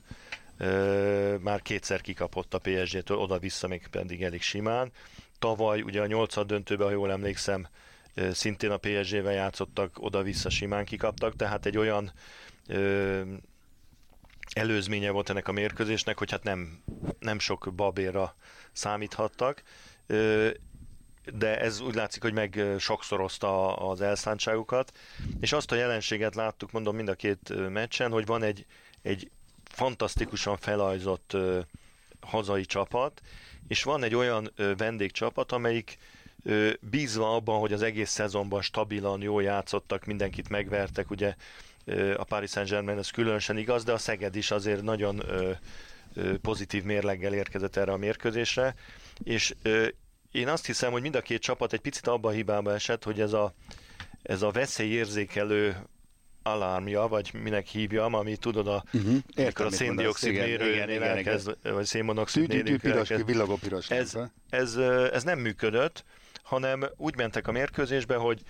már 1.40 1.62
kétszer 1.62 2.00
kikapott 2.00 2.54
a 2.54 2.58
PSG-től, 2.58 3.16
oda-vissza 3.16 3.68
még 3.68 3.86
pedig 3.86 4.22
elég 4.22 4.42
simán. 4.42 4.92
Tavaly 5.38 5.80
ugye 5.80 6.00
a 6.00 6.06
nyolcad 6.06 6.46
döntőben, 6.46 6.86
ha 6.86 6.92
jól 6.92 7.10
emlékszem, 7.10 7.68
szintén 8.32 8.70
a 8.70 8.76
PSG-vel 8.76 9.32
játszottak, 9.32 9.96
oda-vissza 9.98 10.50
simán 10.50 10.84
kikaptak, 10.84 11.36
tehát 11.36 11.66
egy 11.66 11.78
olyan 11.78 12.12
ö, 12.66 13.22
előzménye 14.52 15.10
volt 15.10 15.30
ennek 15.30 15.48
a 15.48 15.52
mérkőzésnek, 15.52 16.18
hogy 16.18 16.30
hát 16.30 16.42
nem, 16.42 16.82
nem 17.18 17.38
sok 17.38 17.72
babéra 17.74 18.34
számíthattak. 18.72 19.62
Ö, 20.06 20.50
de 21.24 21.60
ez 21.60 21.80
úgy 21.80 21.94
látszik, 21.94 22.22
hogy 22.22 22.32
meg 22.32 22.64
sokszorozta 22.78 23.76
az 23.76 24.00
elszántságukat, 24.00 24.92
és 25.40 25.52
azt 25.52 25.72
a 25.72 25.74
jelenséget 25.74 26.34
láttuk, 26.34 26.72
mondom, 26.72 26.96
mind 26.96 27.08
a 27.08 27.14
két 27.14 27.68
meccsen, 27.68 28.10
hogy 28.10 28.26
van 28.26 28.42
egy, 28.42 28.66
egy 29.02 29.30
fantasztikusan 29.64 30.56
felajzott 30.56 31.36
hazai 32.20 32.64
csapat, 32.64 33.20
és 33.68 33.82
van 33.82 34.02
egy 34.02 34.14
olyan 34.14 34.52
vendégcsapat, 34.76 35.52
amelyik 35.52 35.98
bízva 36.80 37.34
abban, 37.34 37.60
hogy 37.60 37.72
az 37.72 37.82
egész 37.82 38.10
szezonban 38.10 38.62
stabilan, 38.62 39.22
jól 39.22 39.42
játszottak, 39.42 40.04
mindenkit 40.04 40.48
megvertek, 40.48 41.10
ugye 41.10 41.34
a 42.16 42.24
Paris 42.24 42.50
Saint-Germain 42.50 42.98
ez 42.98 43.10
különösen 43.10 43.56
igaz, 43.58 43.84
de 43.84 43.92
a 43.92 43.98
Szeged 43.98 44.36
is 44.36 44.50
azért 44.50 44.82
nagyon 44.82 45.22
pozitív 46.42 46.82
mérleggel 46.82 47.34
érkezett 47.34 47.76
erre 47.76 47.92
a 47.92 47.96
mérkőzésre, 47.96 48.74
és 49.24 49.54
én 50.32 50.48
azt 50.48 50.66
hiszem, 50.66 50.92
hogy 50.92 51.02
mind 51.02 51.14
a 51.14 51.20
két 51.20 51.40
csapat 51.40 51.72
egy 51.72 51.80
picit 51.80 52.06
abba 52.06 52.28
a 52.28 52.32
hibába 52.32 52.72
esett, 52.74 53.04
hogy 53.04 53.20
ez 53.20 53.32
a, 53.32 53.54
ez 54.22 54.42
a 54.42 54.50
veszélyérzékelő 54.50 55.76
alarmja, 56.42 57.08
vagy 57.08 57.30
minek 57.42 57.66
hívjam, 57.66 58.14
ami 58.14 58.36
tudod, 58.36 58.68
a, 58.68 58.84
uh-huh. 58.92 59.16
Értem, 59.34 59.66
a 59.66 59.70
széndiokszid 59.70 60.32
mérőnél 60.32 61.02
elkezd, 61.02 61.56
vagy 61.62 61.84
szénmonoxid. 61.84 62.48
Ez, 63.90 64.18
ez, 64.50 64.76
ez 65.12 65.22
nem 65.22 65.38
működött, 65.38 66.04
hanem 66.42 66.84
úgy 66.96 67.16
mentek 67.16 67.48
a 67.48 67.52
mérkőzésbe, 67.52 68.16
hogy 68.16 68.42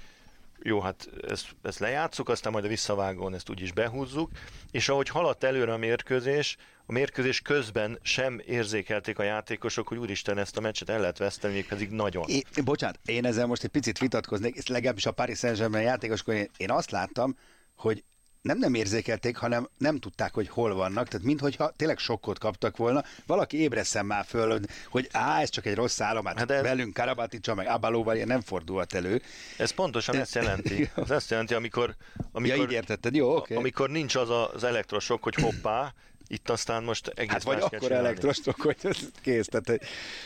jó, 0.63 0.81
hát 0.81 1.09
ezt, 1.29 1.57
ezt 1.63 1.79
lejátszuk, 1.79 2.29
aztán 2.29 2.53
majd 2.53 2.65
a 2.65 2.69
visszavágón 2.69 3.35
ezt 3.35 3.51
úgyis 3.51 3.73
behúzzuk, 3.73 4.31
és 4.71 4.89
ahogy 4.89 5.09
haladt 5.09 5.45
előre 5.45 5.73
a 5.73 5.77
mérkőzés, 5.77 6.57
a 6.87 6.93
mérkőzés 6.93 7.41
közben 7.41 7.99
sem 8.03 8.41
érzékelték 8.47 9.19
a 9.19 9.23
játékosok, 9.23 9.89
hogy 9.89 9.99
úristen, 9.99 10.39
ezt 10.39 10.57
a 10.57 10.61
meccset 10.61 10.89
el 10.89 11.01
lehet 11.01 11.19
veszteni, 11.19 11.55
még 11.55 11.67
pedig 11.67 11.91
nagyon. 11.91 12.29
É, 12.29 12.43
bocsánat, 12.65 12.99
én 13.05 13.25
ezzel 13.25 13.47
most 13.47 13.65
egy 13.65 13.71
picit 13.71 13.99
vitatkoznék, 13.99 14.69
legalábbis 14.69 15.07
a 15.07 15.13
Paris 15.13 15.39
Saint-Germain 15.39 15.85
játékosok, 15.85 16.35
én 16.57 16.71
azt 16.71 16.91
láttam, 16.91 17.37
hogy 17.77 18.05
nem 18.43 18.59
nem 18.59 18.75
érzékelték, 18.75 19.37
hanem 19.37 19.69
nem 19.79 19.99
tudták, 19.99 20.35
hogy 20.35 20.49
hol 20.49 20.75
vannak, 20.75 21.09
tehát 21.09 21.27
minthogyha 21.27 21.73
tényleg 21.77 21.99
sokkot 21.99 22.39
kaptak 22.39 22.77
volna, 22.77 23.05
valaki 23.27 23.61
ébreszem 23.61 24.07
már 24.07 24.25
föl, 24.25 24.61
hogy 24.89 25.09
á, 25.13 25.41
ez 25.41 25.49
csak 25.49 25.67
egy 25.67 25.75
rossz 25.75 26.01
álom, 26.01 26.25
hát, 26.25 26.39
hát 26.39 26.51
ez... 26.51 26.63
velünk 26.63 26.95
Karabaticsa, 26.95 27.55
meg 27.55 27.67
Abalóval 27.67 28.15
ilyen 28.15 28.29
nem 28.29 28.41
fordulhat 28.41 28.95
elő. 28.95 29.23
Ez 29.57 29.71
pontosan 29.71 30.15
De... 30.15 30.21
ezt 30.21 30.35
jelenti. 30.35 30.91
Ez 30.97 31.11
ezt 31.11 31.31
jelenti, 31.31 31.55
amikor, 31.55 31.95
amikor, 32.33 32.57
ja, 32.57 32.63
így 32.63 32.73
értetted, 32.73 33.15
jó, 33.15 33.37
okay. 33.37 33.57
amikor 33.57 33.91
nincs 33.91 34.15
az 34.15 34.31
az 34.31 34.65
elektrosok, 34.65 35.23
hogy 35.23 35.35
hoppá, 35.35 35.95
itt 36.27 36.51
aztán 36.51 36.83
most 36.83 37.09
egész 37.09 37.33
Hát 37.33 37.43
vagy 37.43 37.61
akkor 37.61 37.93
elektrosok, 37.93 38.61
hogy 38.61 38.77
kész. 39.23 39.47
Tehát, 39.47 39.81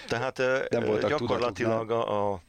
tehát 0.06 0.38
nem 0.70 0.98
gyakorlatilag 0.98 1.90
a, 1.90 2.32
a 2.32 2.40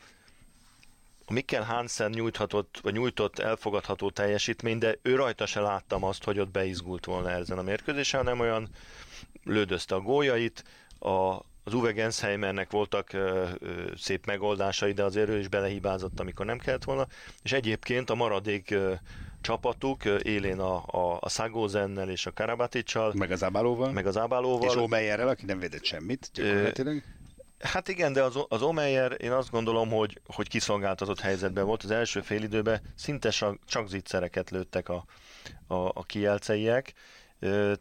a 1.25 1.33
Mikkel 1.33 1.63
Hansen 1.63 2.11
nyújthatott, 2.11 2.79
vagy 2.81 2.93
nyújtott 2.93 3.39
elfogadható 3.39 4.09
teljesítmény, 4.09 4.77
de 4.77 4.97
ő 5.01 5.15
rajta 5.15 5.45
se 5.45 5.59
láttam 5.59 6.03
azt, 6.03 6.23
hogy 6.23 6.39
ott 6.39 6.51
beizgult 6.51 7.05
volna 7.05 7.31
ezen 7.31 7.57
a 7.57 7.61
mérkőzésen, 7.61 8.19
hanem 8.19 8.39
olyan 8.39 8.69
lődözte 9.43 9.95
a 9.95 10.01
góljait, 10.01 10.63
a, 10.99 11.39
az 11.63 11.73
Uwe 11.73 11.91
Gensheimernek 11.91 12.71
voltak 12.71 13.13
ö, 13.13 13.47
ö, 13.59 13.91
szép 13.97 14.25
megoldásai, 14.25 14.91
de 14.91 15.03
azért 15.03 15.29
ő 15.29 15.39
is 15.39 15.47
belehibázott, 15.47 16.19
amikor 16.19 16.45
nem 16.45 16.57
kellett 16.57 16.83
volna, 16.83 17.07
és 17.43 17.51
egyébként 17.51 18.09
a 18.09 18.15
maradék 18.15 18.71
ö, 18.71 18.93
csapatuk 19.41 20.05
ö, 20.05 20.17
élén 20.23 20.59
a, 20.59 20.83
a, 20.87 21.17
a 21.19 21.29
Szagózennel 21.29 22.09
és 22.09 22.25
a 22.25 22.33
Karabaticsal, 22.33 23.13
meg 23.15 23.31
az 23.31 23.43
Ábálóval, 23.43 23.91
meg 23.91 24.07
az 24.07 24.17
Ábálóval, 24.17 24.69
és 24.69 24.75
Ómeyerrel, 24.75 25.27
aki 25.27 25.45
nem 25.45 25.59
védett 25.59 25.83
semmit, 25.83 26.29
gyakorlatilag. 26.33 27.01
Hát 27.59 27.87
igen, 27.87 28.13
de 28.13 28.23
az, 28.23 28.35
az 28.47 28.61
Omeyer, 28.61 29.15
én 29.19 29.31
azt 29.31 29.49
gondolom, 29.49 29.89
hogy, 29.89 30.21
hogy 30.25 30.47
kiszolgáltatott 30.47 31.19
helyzetben 31.19 31.65
volt. 31.65 31.83
Az 31.83 31.91
első 31.91 32.21
fél 32.21 32.43
időben 32.43 32.81
szinte 32.95 33.29
csak 33.65 33.87
zicsereket 33.87 34.49
lőttek 34.49 34.89
a, 34.89 35.05
a, 35.67 35.75
a 35.75 36.03
kielceiek. 36.05 36.93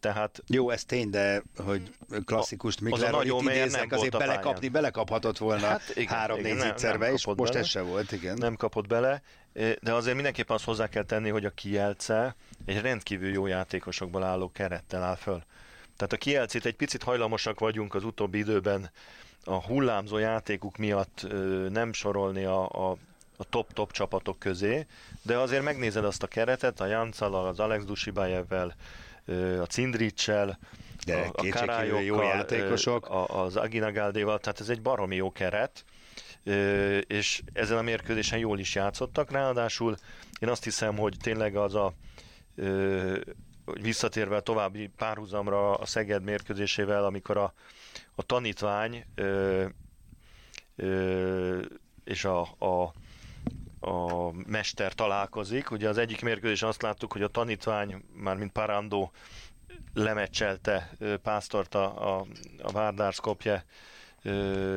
Tehát... 0.01 0.43
Jó, 0.47 0.71
ez 0.71 0.85
tény, 0.85 1.11
de 1.11 1.43
hogy 1.57 1.95
klasszikust 2.25 2.81
Mikler, 2.81 3.25
itt 3.25 3.41
idéznek, 3.41 3.93
azért 3.93 4.19
belekapni, 4.19 4.69
belekaphatott 4.69 5.39
volna 5.39 5.67
hát 5.67 5.95
három-négy 6.07 6.59
zicserbe, 6.59 7.13
és 7.13 7.27
most 7.27 7.39
bele. 7.39 7.59
ez 7.59 7.67
se 7.67 7.81
volt, 7.81 8.13
igen. 8.13 8.37
Nem 8.37 8.57
kapott 8.57 8.87
bele, 8.87 9.23
de 9.81 9.93
azért 9.93 10.15
mindenképpen 10.15 10.57
azt 10.57 10.65
hozzá 10.65 10.87
kell 10.87 11.05
tenni, 11.05 11.29
hogy 11.29 11.45
a 11.45 11.51
Kielce 11.51 12.37
egy 12.65 12.81
rendkívül 12.81 13.33
jó 13.33 13.47
játékosokból 13.47 14.23
álló 14.23 14.51
kerettel 14.53 15.03
áll 15.03 15.17
föl. 15.17 15.43
Tehát 15.97 16.13
a 16.13 16.17
Kielcét 16.17 16.67
egy 16.67 16.77
picit 16.77 17.03
hajlamosak 17.03 17.59
vagyunk 17.59 17.95
az 17.95 18.05
utóbbi 18.05 18.39
időben 18.39 18.91
a 19.45 19.63
hullámzó 19.63 20.19
játékuk 20.19 20.77
miatt 20.77 21.27
nem 21.71 21.93
sorolni 21.93 22.45
a, 22.45 22.69
a, 22.69 22.97
a 23.37 23.45
top-top 23.45 23.93
csapatok 23.93 24.39
közé, 24.39 24.87
de 25.23 25.39
azért 25.39 25.63
megnézed 25.63 26.05
azt 26.05 26.23
a 26.23 26.27
keretet, 26.27 26.81
a 26.81 26.87
Jancalal, 26.87 27.47
az 27.47 27.61
Alex 27.61 27.85
Dusibájevvel, 27.85 28.75
a 29.61 29.65
Cindricsel, 29.65 30.59
de 31.07 31.17
a, 31.17 31.47
a 31.47 31.49
Karályok, 31.51 32.05
jó 32.05 32.23
játékosok. 32.23 33.09
az 33.27 33.57
Aginagáldéval, 33.57 34.39
tehát 34.39 34.61
ez 34.61 34.69
egy 34.69 34.83
baromi 34.83 35.17
jó 35.17 35.33
keret, 35.33 35.85
és 37.07 37.43
ezen 37.53 37.79
a 37.79 37.83
mérkőzésen 37.83 38.39
jól 38.39 38.59
is 38.59 38.75
játszottak, 38.75 39.31
ráadásul 39.31 39.97
én 40.41 40.49
azt 40.49 40.65
hiszem, 40.65 40.97
hogy 40.97 41.17
tényleg 41.23 41.57
az 41.57 41.75
a 41.75 41.93
visszatérve 43.65 44.37
a 44.37 44.41
további 44.41 44.91
párhuzamra 44.97 45.75
a 45.75 45.87
Szeged 45.87 46.23
mérkőzésével, 46.23 47.05
amikor 47.05 47.37
a, 47.37 47.53
a 48.15 48.23
tanítvány 48.23 49.05
ö, 49.15 49.67
ö, 50.77 51.63
és 52.05 52.25
a, 52.25 52.41
a, 52.59 52.93
a 53.91 54.31
mester 54.33 54.93
találkozik. 54.93 55.71
Ugye 55.71 55.89
az 55.89 55.99
egyik 55.99 56.23
mérkőzésen 56.23 56.69
azt 56.69 56.83
láttuk, 56.83 57.13
hogy 57.13 57.23
a 57.23 57.29
tanítvány, 57.29 58.05
már 58.13 58.37
mint 58.37 58.53
Parando 58.53 59.11
lemeccselte 59.95 60.91
Pásztort 61.23 61.75
a, 61.75 62.17
a, 62.19 62.27
a 62.63 62.73
Várdár 62.73 63.13
Skopje 63.13 63.65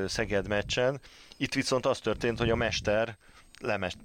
Szeged 0.06 0.48
meccsen. 0.48 1.00
Itt 1.38 1.54
viszont 1.54 1.86
az 1.86 2.00
történt, 2.00 2.38
hogy 2.38 2.50
a 2.50 2.56
mester 2.56 3.18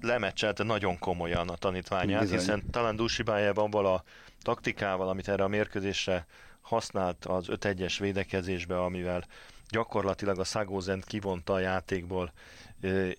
lemeccselte 0.00 0.62
nagyon 0.62 0.98
komolyan 0.98 1.48
a 1.48 1.56
tanítványát, 1.56 2.20
Bizony. 2.20 2.38
hiszen 2.38 2.70
talán 2.70 2.96
Dusibájában 2.96 3.64
abban 3.64 3.86
a 3.86 4.02
taktikával, 4.42 5.08
amit 5.08 5.28
erre 5.28 5.44
a 5.44 5.48
mérkőzésre 5.48 6.26
használt 6.60 7.24
az 7.24 7.46
5-1-es 7.48 7.96
védekezésbe, 7.98 8.82
amivel 8.82 9.26
gyakorlatilag 9.68 10.38
a 10.38 10.44
Szagózent 10.44 11.04
kivonta 11.04 11.52
a 11.52 11.58
játékból. 11.58 12.32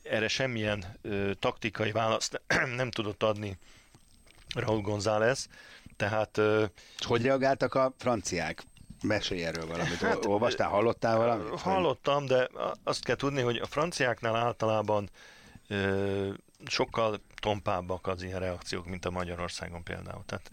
Erre 0.04 0.28
semmilyen 0.28 0.84
taktikai 1.40 1.92
választ 1.92 2.42
nem 2.76 2.92
tudott 2.92 3.24
adni 3.24 3.58
Raúl 4.56 4.82
González, 4.82 5.48
tehát... 5.96 6.42
Hogy 6.98 7.22
reagáltak 7.22 7.74
a 7.76 7.94
franciák? 7.98 8.64
Mesélj 9.04 9.46
erről 9.46 9.68
valamit. 9.68 9.98
Hát, 9.98 10.26
Olvastál, 10.26 10.70
hallottál 10.70 11.18
valamit? 11.18 11.60
Hallottam, 11.60 12.26
de 12.26 12.50
azt 12.84 13.04
kell 13.04 13.16
tudni, 13.16 13.42
hogy 13.42 13.58
a 13.58 13.66
franciáknál 13.66 14.36
általában 14.36 15.10
sokkal 16.66 17.22
tompábbak 17.36 18.08
az 18.08 18.24
ilyen 18.24 18.40
reakciók, 18.40 18.86
mint 18.86 19.06
a 19.06 19.12
Magyarországon 19.12 19.84
például. 19.84 20.24
Tehát 20.26 20.52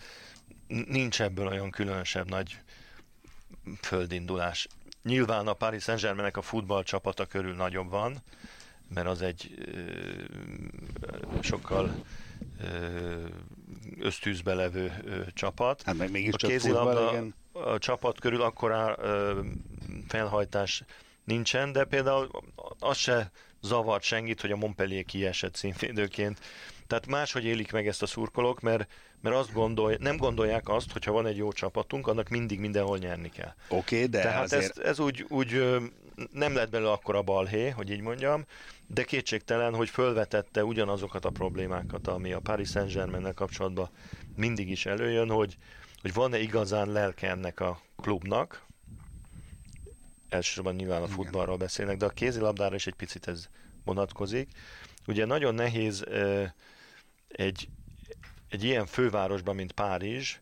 nincs 0.86 1.22
ebből 1.22 1.46
olyan 1.46 1.70
különösebb 1.70 2.28
nagy 2.28 2.60
földindulás. 3.80 4.68
Nyilván 5.02 5.46
a 5.46 5.52
Paris 5.52 5.82
Saint-Germainnek 5.82 6.36
a 6.36 6.42
futballcsapata 6.42 7.26
körül 7.26 7.54
nagyobb 7.54 7.90
van, 7.90 8.22
mert 8.94 9.06
az 9.06 9.22
egy 9.22 9.54
ö, 9.64 9.82
sokkal 11.40 12.04
ösztűzbe 13.98 14.54
levő 14.54 14.92
csapat. 15.34 15.82
Hát 15.82 15.96
meg 15.96 16.10
mégis 16.10 16.34
a 16.34 16.46
kézilabda 16.46 17.24
a 17.52 17.78
csapat 17.78 18.20
körül 18.20 18.42
akkora 18.42 18.98
felhajtás 20.08 20.82
nincsen, 21.24 21.72
de 21.72 21.84
például 21.84 22.30
az 22.78 22.96
se 22.96 23.30
zavart 23.60 24.02
senkit, 24.02 24.40
hogy 24.40 24.50
a 24.50 24.56
Montpellier 24.56 25.04
kiesett 25.04 25.54
színvédőként. 25.54 26.40
Tehát 26.90 27.06
máshogy 27.06 27.44
élik 27.44 27.72
meg 27.72 27.86
ezt 27.86 28.02
a 28.02 28.06
szurkolók, 28.06 28.60
mert, 28.60 28.90
mert 29.20 29.36
azt 29.36 29.52
gondolj, 29.52 29.96
nem 30.00 30.16
gondolják 30.16 30.68
azt, 30.68 30.92
hogyha 30.92 31.12
van 31.12 31.26
egy 31.26 31.36
jó 31.36 31.52
csapatunk, 31.52 32.06
annak 32.06 32.28
mindig 32.28 32.60
mindenhol 32.60 32.98
nyerni 32.98 33.28
kell. 33.28 33.54
Oké, 33.68 33.96
okay, 33.96 34.06
de 34.08 34.20
Tehát 34.20 34.42
azért... 34.42 34.78
ez, 34.78 34.84
ez 34.84 34.98
úgy, 34.98 35.24
úgy 35.28 35.80
nem 36.32 36.54
lett 36.54 36.70
belőle 36.70 36.90
akkora 36.90 37.22
balhé, 37.22 37.68
hogy 37.68 37.90
így 37.90 38.00
mondjam, 38.00 38.44
de 38.86 39.02
kétségtelen, 39.02 39.74
hogy 39.74 39.88
fölvetette 39.88 40.64
ugyanazokat 40.64 41.24
a 41.24 41.30
problémákat, 41.30 42.06
ami 42.06 42.32
a 42.32 42.40
Paris 42.40 42.68
Saint-Germain 42.68 43.34
kapcsolatban 43.34 43.88
mindig 44.36 44.70
is 44.70 44.86
előjön, 44.86 45.30
hogy, 45.30 45.56
hogy 46.02 46.12
van-e 46.14 46.38
igazán 46.38 46.92
lelke 46.92 47.30
ennek 47.30 47.60
a 47.60 47.80
klubnak, 47.96 48.66
elsősorban 50.28 50.74
nyilván 50.74 51.02
a 51.02 51.08
futballról 51.08 51.56
beszélnek, 51.56 51.96
de 51.96 52.04
a 52.04 52.08
kézilabdára 52.08 52.74
is 52.74 52.86
egy 52.86 52.94
picit 52.94 53.28
ez 53.28 53.48
vonatkozik. 53.84 54.48
Ugye 55.06 55.24
nagyon 55.24 55.54
nehéz 55.54 56.04
egy, 57.32 57.68
egy 58.48 58.64
ilyen 58.64 58.86
fővárosban, 58.86 59.54
mint 59.54 59.72
Párizs, 59.72 60.36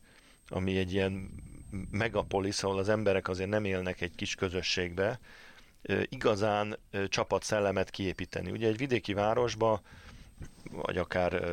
ami 0.48 0.76
egy 0.76 0.92
ilyen 0.92 1.30
megapolis, 1.90 2.62
ahol 2.62 2.78
az 2.78 2.88
emberek 2.88 3.28
azért 3.28 3.48
nem 3.48 3.64
élnek 3.64 4.00
egy 4.00 4.14
kis 4.14 4.34
közösségbe, 4.34 5.18
igazán 6.08 6.78
csapatszellemet 7.08 7.90
kiépíteni. 7.90 8.50
Ugye 8.50 8.68
egy 8.68 8.76
vidéki 8.76 9.12
városba, 9.12 9.82
vagy 10.70 10.98
akár 10.98 11.44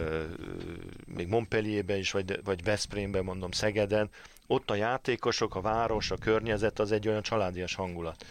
még 1.05 1.27
Montpellierben 1.27 1.97
is, 1.97 2.11
vagy, 2.11 2.43
vagy 2.43 2.63
Veszprémben, 2.63 3.23
mondom 3.23 3.51
Szegeden, 3.51 4.09
ott 4.47 4.71
a 4.71 4.75
játékosok, 4.75 5.55
a 5.55 5.61
város, 5.61 6.11
a 6.11 6.17
környezet 6.17 6.79
az 6.79 6.91
egy 6.91 7.07
olyan 7.07 7.21
családias 7.21 7.75
hangulat. 7.75 8.25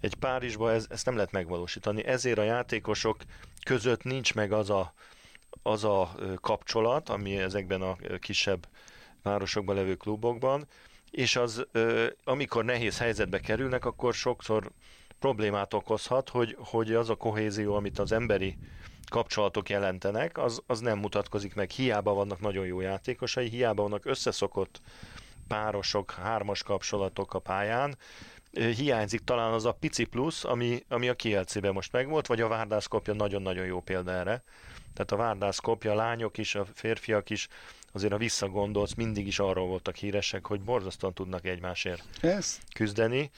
Egy 0.00 0.14
Párizsban 0.14 0.72
ez, 0.72 0.86
ezt 0.90 1.06
nem 1.06 1.14
lehet 1.14 1.32
megvalósítani, 1.32 2.04
ezért 2.04 2.38
a 2.38 2.42
játékosok 2.42 3.16
között 3.64 4.04
nincs 4.04 4.34
meg 4.34 4.52
az 4.52 4.70
a, 4.70 4.92
az 5.62 5.84
a 5.84 6.14
kapcsolat, 6.40 7.08
ami 7.08 7.36
ezekben 7.38 7.82
a 7.82 7.96
kisebb 8.18 8.68
városokban 9.22 9.74
levő 9.74 9.94
klubokban, 9.94 10.66
és 11.10 11.36
az, 11.36 11.66
amikor 12.24 12.64
nehéz 12.64 12.98
helyzetbe 12.98 13.40
kerülnek, 13.40 13.84
akkor 13.84 14.14
sokszor 14.14 14.70
problémát 15.18 15.74
okozhat, 15.74 16.28
hogy, 16.28 16.56
hogy 16.58 16.92
az 16.92 17.10
a 17.10 17.14
kohézió, 17.14 17.74
amit 17.74 17.98
az 17.98 18.12
emberi 18.12 18.56
kapcsolatok 19.10 19.68
jelentenek, 19.68 20.38
az, 20.38 20.62
az 20.66 20.80
nem 20.80 20.98
mutatkozik 20.98 21.54
meg. 21.54 21.70
Hiába 21.70 22.14
vannak 22.14 22.40
nagyon 22.40 22.66
jó 22.66 22.80
játékosai, 22.80 23.48
hiába 23.48 23.82
vannak 23.82 24.06
összeszokott 24.06 24.80
párosok, 25.48 26.10
hármas 26.10 26.62
kapcsolatok 26.62 27.34
a 27.34 27.38
pályán, 27.38 27.96
hiányzik 28.52 29.20
talán 29.20 29.52
az 29.52 29.64
a 29.64 29.72
pici 29.72 30.04
plusz, 30.04 30.44
ami, 30.44 30.84
ami 30.88 31.08
a 31.08 31.14
KLC-ben 31.14 31.72
most 31.72 31.92
megvolt, 31.92 32.26
vagy 32.26 32.40
a 32.40 32.48
Várdász 32.48 32.86
kopja 32.86 33.14
nagyon-nagyon 33.14 33.66
jó 33.66 33.80
példa 33.80 34.12
erre. 34.12 34.42
Tehát 34.94 35.12
a 35.12 35.16
Várdász 35.16 35.58
kopja, 35.58 35.92
a 35.92 35.94
lányok 35.94 36.38
is, 36.38 36.54
a 36.54 36.66
férfiak 36.74 37.30
is, 37.30 37.48
azért 37.92 38.12
a 38.12 38.16
visszagondolsz, 38.16 38.94
mindig 38.94 39.26
is 39.26 39.38
arról 39.38 39.66
voltak 39.66 39.96
híresek, 39.96 40.46
hogy 40.46 40.60
borzasztóan 40.60 41.14
tudnak 41.14 41.44
egymásért 41.44 42.04
Ez? 42.20 42.58
küzdeni. 42.74 43.30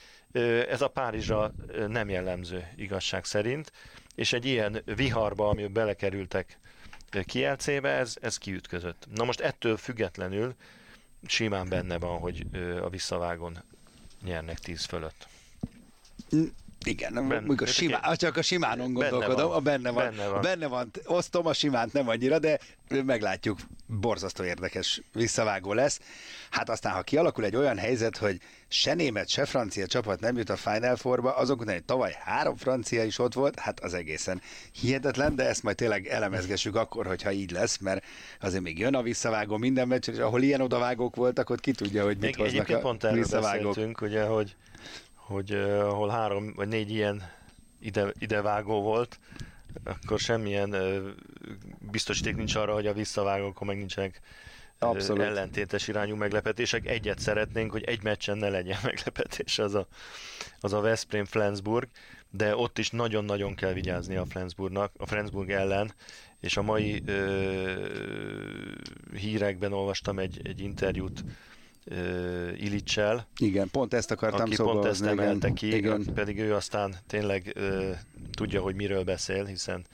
Ez 0.69 0.81
a 0.81 0.87
Párizsra 0.87 1.53
nem 1.87 2.09
jellemző 2.09 2.67
igazság 2.75 3.25
szerint, 3.25 3.71
és 4.15 4.33
egy 4.33 4.45
ilyen 4.45 4.81
viharba, 4.85 5.49
amiben 5.49 5.73
belekerültek 5.73 6.59
Kielcébe, 7.23 7.89
ez, 7.89 8.15
ez 8.21 8.37
kiütközött. 8.37 9.07
Na 9.13 9.23
most 9.23 9.39
ettől 9.39 9.77
függetlenül 9.77 10.55
simán 11.27 11.69
benne 11.69 11.97
van, 11.97 12.19
hogy 12.19 12.45
a 12.81 12.89
visszavágon 12.89 13.63
nyernek 14.23 14.59
10 14.59 14.83
fölött. 14.85 15.27
Igen, 16.85 17.27
benne, 17.27 17.53
a 17.57 17.65
simán, 17.65 18.15
csak 18.15 18.37
a 18.37 18.41
simánon 18.41 18.93
gondolkodom, 18.93 19.35
benne 19.35 19.43
van, 19.43 19.55
a 19.55 19.59
benne 19.59 19.91
van, 19.91 20.03
benne 20.03 20.27
van. 20.27 20.41
Benne 20.41 20.67
van, 20.67 20.91
osztom 21.05 21.45
a 21.45 21.53
simánt 21.53 21.93
nem 21.93 22.09
annyira, 22.09 22.39
de 22.39 22.59
meglátjuk, 22.89 23.59
borzasztó 23.85 24.43
érdekes 24.43 25.01
visszavágó 25.13 25.73
lesz. 25.73 25.99
Hát 26.49 26.69
aztán, 26.69 26.93
ha 26.93 27.01
kialakul 27.01 27.45
egy 27.45 27.55
olyan 27.55 27.77
helyzet, 27.77 28.17
hogy 28.17 28.39
se 28.67 28.93
német, 28.93 29.29
se 29.29 29.45
francia 29.45 29.87
csapat 29.87 30.19
nem 30.19 30.37
jut 30.37 30.49
a 30.49 30.55
Final 30.55 30.95
Fourba, 30.95 31.35
azok 31.35 31.61
után, 31.61 31.73
hogy 31.73 31.83
tavaly 31.83 32.15
három 32.19 32.55
francia 32.55 33.03
is 33.03 33.19
ott 33.19 33.33
volt, 33.33 33.59
hát 33.59 33.79
az 33.79 33.93
egészen 33.93 34.41
hihetetlen, 34.81 35.35
de 35.35 35.47
ezt 35.47 35.63
majd 35.63 35.75
tényleg 35.75 36.07
elemezgessük 36.07 36.75
akkor, 36.75 37.05
hogyha 37.05 37.31
így 37.31 37.51
lesz, 37.51 37.77
mert 37.77 38.05
azért 38.41 38.63
még 38.63 38.79
jön 38.79 38.95
a 38.95 39.01
visszavágó 39.01 39.57
minden 39.57 39.87
meccs, 39.87 40.09
és 40.09 40.17
ahol 40.17 40.41
ilyen 40.41 40.61
odavágók 40.61 41.15
voltak, 41.15 41.49
ott 41.49 41.59
ki 41.59 41.71
tudja, 41.71 42.03
hogy 42.03 42.17
mit 42.17 42.37
még 42.37 42.45
hoznak 42.45 42.69
a 42.69 42.79
pont 42.79 43.03
erről 43.03 43.17
visszavágók. 43.17 44.01
ugye, 44.01 44.23
hogy 44.23 44.55
hogy 45.25 45.53
uh, 45.53 45.79
ahol 45.79 46.09
három 46.09 46.53
vagy 46.55 46.67
négy 46.67 46.91
ilyen 46.91 47.31
ide, 47.79 48.11
idevágó 48.19 48.81
volt, 48.81 49.19
akkor 49.83 50.19
semmilyen 50.19 50.69
uh, 50.69 51.09
biztosíték 51.91 52.35
nincs 52.35 52.55
arra, 52.55 52.73
hogy 52.73 52.87
a 52.87 52.93
visszavágókon 52.93 53.67
meg 53.67 53.77
nincsenek 53.77 54.21
Abszolút. 54.79 55.23
ellentétes 55.23 55.87
irányú 55.87 56.15
meglepetések. 56.15 56.87
Egyet 56.87 57.19
szeretnénk, 57.19 57.71
hogy 57.71 57.83
egy 57.83 58.03
meccsen 58.03 58.37
ne 58.37 58.49
legyen 58.49 58.79
meglepetés, 58.83 59.59
az 59.59 59.75
a, 59.75 59.87
az 60.59 60.73
a 60.73 60.81
Veszprém 60.81 61.25
Flensburg, 61.25 61.87
de 62.29 62.55
ott 62.55 62.77
is 62.77 62.89
nagyon-nagyon 62.89 63.55
kell 63.55 63.73
vigyázni 63.73 64.15
a 64.15 64.25
Flensburgnak, 64.25 64.91
a 64.97 65.05
Flensburg 65.05 65.51
ellen, 65.51 65.93
és 66.39 66.57
a 66.57 66.61
mai 66.61 67.01
ö, 67.05 67.73
hírekben 69.15 69.73
olvastam 69.73 70.19
egy, 70.19 70.41
egy 70.43 70.59
interjút 70.59 71.23
uh, 71.85 72.63
Ilicsel. 72.63 73.27
Igen, 73.37 73.69
pont 73.69 73.93
ezt 73.93 74.11
akartam 74.11 74.41
aki 74.41 74.55
pont 74.55 74.85
ezt 74.85 75.05
emelte 75.05 75.53
ki, 75.53 75.75
igen. 75.75 76.05
pedig 76.13 76.39
ő 76.39 76.53
aztán 76.53 76.95
tényleg 77.07 77.53
uh, 77.55 77.89
tudja, 78.31 78.61
hogy 78.61 78.75
miről 78.75 79.03
beszél, 79.03 79.45
hiszen 79.45 79.85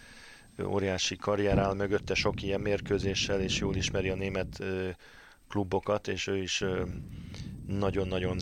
óriási 0.63 1.15
karrier 1.15 1.57
áll 1.57 1.73
mögötte 1.73 2.13
sok 2.13 2.41
ilyen 2.41 2.61
mérkőzéssel, 2.61 3.41
és 3.41 3.59
jól 3.59 3.75
ismeri 3.75 4.09
a 4.09 4.15
német 4.15 4.57
uh, 4.59 4.89
klubokat, 5.49 6.07
és 6.07 6.27
ő 6.27 6.37
is 6.37 6.61
uh, 6.61 6.87
nagyon-nagyon 7.67 8.41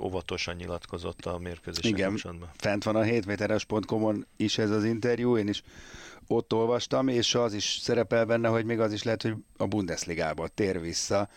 óvatosan 0.00 0.54
nyilatkozott 0.54 1.26
a 1.26 1.38
mérkőzésen 1.38 1.90
Igen, 1.90 2.08
kapcsolatban. 2.08 2.50
fent 2.56 2.84
van 2.84 2.96
a 2.96 3.02
7méteres.com-on 3.02 4.26
is 4.36 4.58
ez 4.58 4.70
az 4.70 4.84
interjú, 4.84 5.36
én 5.36 5.48
is 5.48 5.62
ott 6.26 6.52
olvastam, 6.52 7.08
és 7.08 7.34
az 7.34 7.54
is 7.54 7.78
szerepel 7.80 8.24
benne, 8.24 8.48
hogy 8.48 8.64
még 8.64 8.80
az 8.80 8.92
is 8.92 9.02
lehet, 9.02 9.22
hogy 9.22 9.34
a 9.56 9.66
Bundesligába 9.66 10.48
tér 10.48 10.80
vissza, 10.80 11.28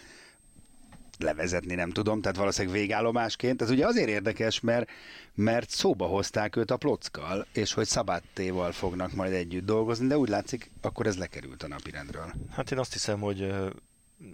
levezetni 1.21 1.75
nem 1.75 1.91
tudom, 1.91 2.21
tehát 2.21 2.37
valószínűleg 2.37 2.79
végállomásként. 2.79 3.61
Ez 3.61 3.69
ugye 3.69 3.85
azért 3.85 4.09
érdekes, 4.09 4.59
mert, 4.59 4.89
mert 5.33 5.69
szóba 5.69 6.05
hozták 6.05 6.55
őt 6.55 6.71
a 6.71 6.77
plockkal, 6.77 7.45
és 7.53 7.73
hogy 7.73 7.87
Szabáttéval 7.87 8.71
fognak 8.71 9.13
majd 9.13 9.33
együtt 9.33 9.65
dolgozni, 9.65 10.07
de 10.07 10.17
úgy 10.17 10.29
látszik, 10.29 10.71
akkor 10.81 11.07
ez 11.07 11.17
lekerült 11.17 11.63
a 11.63 11.67
napirendről. 11.67 12.33
Hát 12.51 12.71
én 12.71 12.77
azt 12.77 12.93
hiszem, 12.93 13.19
hogy 13.19 13.53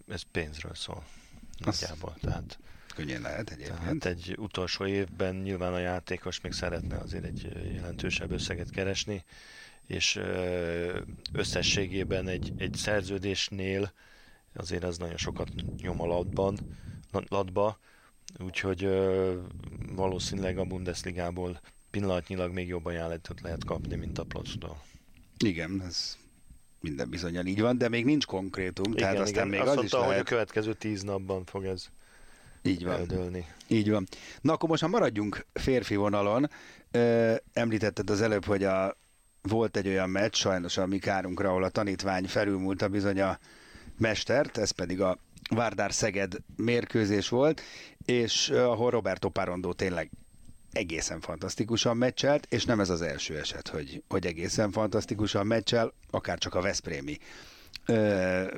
ez 0.07 0.21
pénzről 0.31 0.75
szól. 0.75 1.03
Nagyjából, 1.57 2.15
tehát 2.21 2.59
könnyen 2.95 3.21
lehet 3.21 3.49
egyébként. 3.49 3.99
Tehát 3.99 4.05
egy 4.05 4.35
utolsó 4.37 4.85
évben 4.85 5.35
nyilván 5.35 5.73
a 5.73 5.79
játékos 5.79 6.41
még 6.41 6.51
szeretne 6.51 6.97
azért 6.97 7.23
egy 7.23 7.51
jelentősebb 7.73 8.31
összeget 8.31 8.69
keresni, 8.69 9.23
és 9.87 10.19
összességében 11.33 12.27
egy, 12.27 12.53
egy 12.57 12.73
szerződésnél 12.73 13.91
azért 14.53 14.83
ez 14.83 14.97
nagyon 14.97 15.17
sokat 15.17 15.49
nyom 15.77 16.01
a 16.01 16.05
latban, 16.05 16.57
latba, 17.27 17.79
úgyhogy 18.39 18.89
valószínűleg 19.95 20.57
a 20.57 20.63
Bundesligából 20.65 21.59
pillanatnyilag 21.91 22.53
még 22.53 22.67
jobb 22.67 22.85
ajánlatot 22.85 23.41
lehet 23.41 23.65
kapni, 23.65 23.95
mint 23.95 24.17
a 24.17 24.23
plactól. 24.23 24.81
Igen, 25.37 25.81
ez 25.85 26.17
minden 26.79 27.09
bizonyal 27.09 27.45
így 27.45 27.61
van, 27.61 27.77
de 27.77 27.89
még 27.89 28.05
nincs 28.05 28.25
konkrétum, 28.25 28.91
igen, 28.91 28.97
tehát 28.97 29.19
aztán 29.19 29.47
igen. 29.47 29.47
még 29.47 29.59
Azt 29.59 29.69
az 29.69 29.75
mondta, 29.75 29.97
is 29.97 30.03
lehet. 30.03 30.13
hogy 30.17 30.25
a 30.25 30.29
következő 30.29 30.73
tíz 30.73 31.01
napban 31.01 31.45
fog 31.45 31.65
ez 31.65 31.85
Így 32.61 32.83
van. 32.83 32.93
eldőlni. 32.93 33.45
Így 33.67 33.89
van. 33.89 34.07
Na 34.41 34.53
akkor 34.53 34.69
most 34.69 34.81
ha 34.81 34.87
maradjunk 34.87 35.45
férfi 35.53 35.95
vonalon. 35.95 36.49
Ö, 36.91 37.35
említetted 37.53 38.09
az 38.09 38.21
előbb, 38.21 38.45
hogy 38.45 38.63
a, 38.63 38.97
volt 39.41 39.77
egy 39.77 39.87
olyan 39.87 40.09
meccs, 40.09 40.35
sajnos 40.35 40.77
a 40.77 40.85
mi 40.85 40.97
kárunkra, 40.97 41.49
ahol 41.49 41.63
a 41.63 41.69
tanítvány 41.69 42.27
felülmúlta 42.27 42.87
bizony 42.87 43.21
a 43.21 43.39
mestert, 44.01 44.57
ez 44.57 44.71
pedig 44.71 45.01
a 45.01 45.17
Várdár 45.49 45.93
Szeged 45.93 46.37
mérkőzés 46.55 47.29
volt, 47.29 47.61
és 48.05 48.49
ahol 48.49 48.89
Roberto 48.89 49.29
Parondó 49.29 49.73
tényleg 49.73 50.09
egészen 50.71 51.19
fantasztikusan 51.19 51.97
meccselt, 51.97 52.47
és 52.49 52.65
nem 52.65 52.79
ez 52.79 52.89
az 52.89 53.01
első 53.01 53.37
eset, 53.37 53.67
hogy, 53.67 54.03
hogy 54.07 54.25
egészen 54.25 54.71
fantasztikusan 54.71 55.47
meccsel, 55.47 55.93
akár 56.09 56.37
csak 56.37 56.55
a 56.55 56.61
Veszprémi 56.61 57.17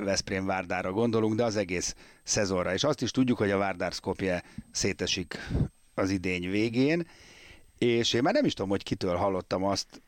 Veszprém 0.03 0.45
Várdára 0.45 0.91
gondolunk, 0.91 1.35
de 1.35 1.43
az 1.43 1.55
egész 1.55 1.95
szezonra. 2.23 2.73
És 2.73 2.83
azt 2.83 3.01
is 3.01 3.11
tudjuk, 3.11 3.37
hogy 3.37 3.51
a 3.51 3.57
Várdár 3.57 3.91
Skopje 3.91 4.43
szétesik 4.71 5.37
az 5.93 6.09
idény 6.09 6.49
végén, 6.49 7.07
és 7.77 8.13
én 8.13 8.21
már 8.21 8.33
nem 8.33 8.45
is 8.45 8.53
tudom, 8.53 8.69
hogy 8.69 8.83
kitől 8.83 9.15
hallottam 9.15 9.63
azt 9.63 10.01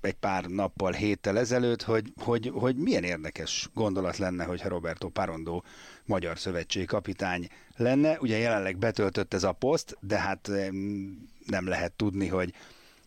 egy 0.00 0.14
pár 0.14 0.44
nappal, 0.44 0.92
héttel 0.92 1.38
ezelőtt, 1.38 1.82
hogy, 1.82 2.12
hogy, 2.16 2.50
hogy 2.54 2.76
milyen 2.76 3.04
érdekes 3.04 3.68
gondolat 3.74 4.16
lenne, 4.16 4.44
hogyha 4.44 4.68
Roberto 4.68 5.08
Parondó 5.08 5.64
magyar 6.04 6.38
szövetség 6.38 6.86
kapitány 6.86 7.48
lenne. 7.76 8.18
Ugye 8.20 8.38
jelenleg 8.38 8.78
betöltött 8.78 9.34
ez 9.34 9.44
a 9.44 9.52
poszt, 9.52 9.96
de 10.00 10.18
hát 10.18 10.48
em, 10.48 11.28
nem 11.46 11.68
lehet 11.68 11.92
tudni, 11.92 12.28
hogy 12.28 12.54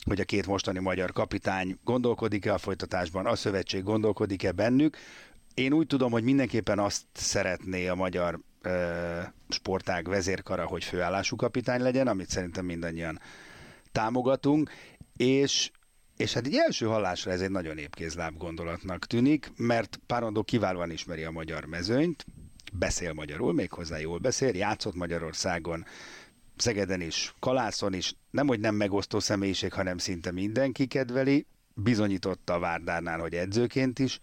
hogy 0.04 0.20
a 0.20 0.24
két 0.24 0.48
mostani 0.48 0.80
magyar 0.80 1.12
kapitány 1.12 1.78
gondolkodik-e 1.84 2.54
a 2.54 2.58
folytatásban, 2.58 3.26
a 3.26 3.36
szövetség 3.36 3.84
gondolkodik-e 3.84 4.52
bennük. 4.52 4.98
Én 5.54 5.74
úgy 5.74 5.88
tudom, 5.88 6.12
hogy 6.12 6.24
mindenképpen 6.24 6.80
azt 6.80 7.04
szeretné 7.14 7.88
a 7.88 7.96
magyar 7.96 8.40
ö, 8.62 9.20
sportág 9.50 10.08
vezérkara, 10.08 10.66
hogy 10.66 10.84
főállású 10.84 11.36
kapitány 11.36 11.82
legyen, 11.82 12.08
amit 12.08 12.30
szerintem 12.30 12.66
mindannyian 12.66 13.20
támogatunk, 13.92 14.72
és 15.18 15.72
és 16.24 16.34
hát 16.34 16.46
egy 16.46 16.56
első 16.56 16.86
hallásra 16.86 17.32
ez 17.32 17.42
egy 17.42 17.52
nagyon 17.52 17.78
épkézláb 17.78 18.38
gondolatnak 18.38 19.06
tűnik, 19.06 19.52
mert 19.56 20.00
Párondó 20.06 20.44
kiválóan 20.44 20.92
ismeri 20.92 21.24
a 21.24 21.32
magyar 21.32 21.66
mezőnyt, 21.66 22.26
beszél 22.74 23.14
magyarul, 23.14 23.54
méghozzá 23.54 23.98
jól 23.98 24.18
beszél, 24.18 24.56
játszott 24.56 24.96
Magyarországon, 24.96 25.86
Szegeden 26.58 27.02
is, 27.02 27.34
Kalászon 27.40 27.94
is, 27.94 28.14
nem 28.32 28.48
hogy 28.48 28.60
nem 28.60 28.76
megosztó 28.76 29.20
személyiség, 29.20 29.74
hanem 29.74 29.98
szinte 29.98 30.32
mindenki 30.32 30.88
kedveli, 30.88 31.46
bizonyította 31.74 32.54
a 32.54 32.60
Várdárnál, 32.60 33.20
hogy 33.20 33.34
edzőként 33.34 34.00
is 34.00 34.20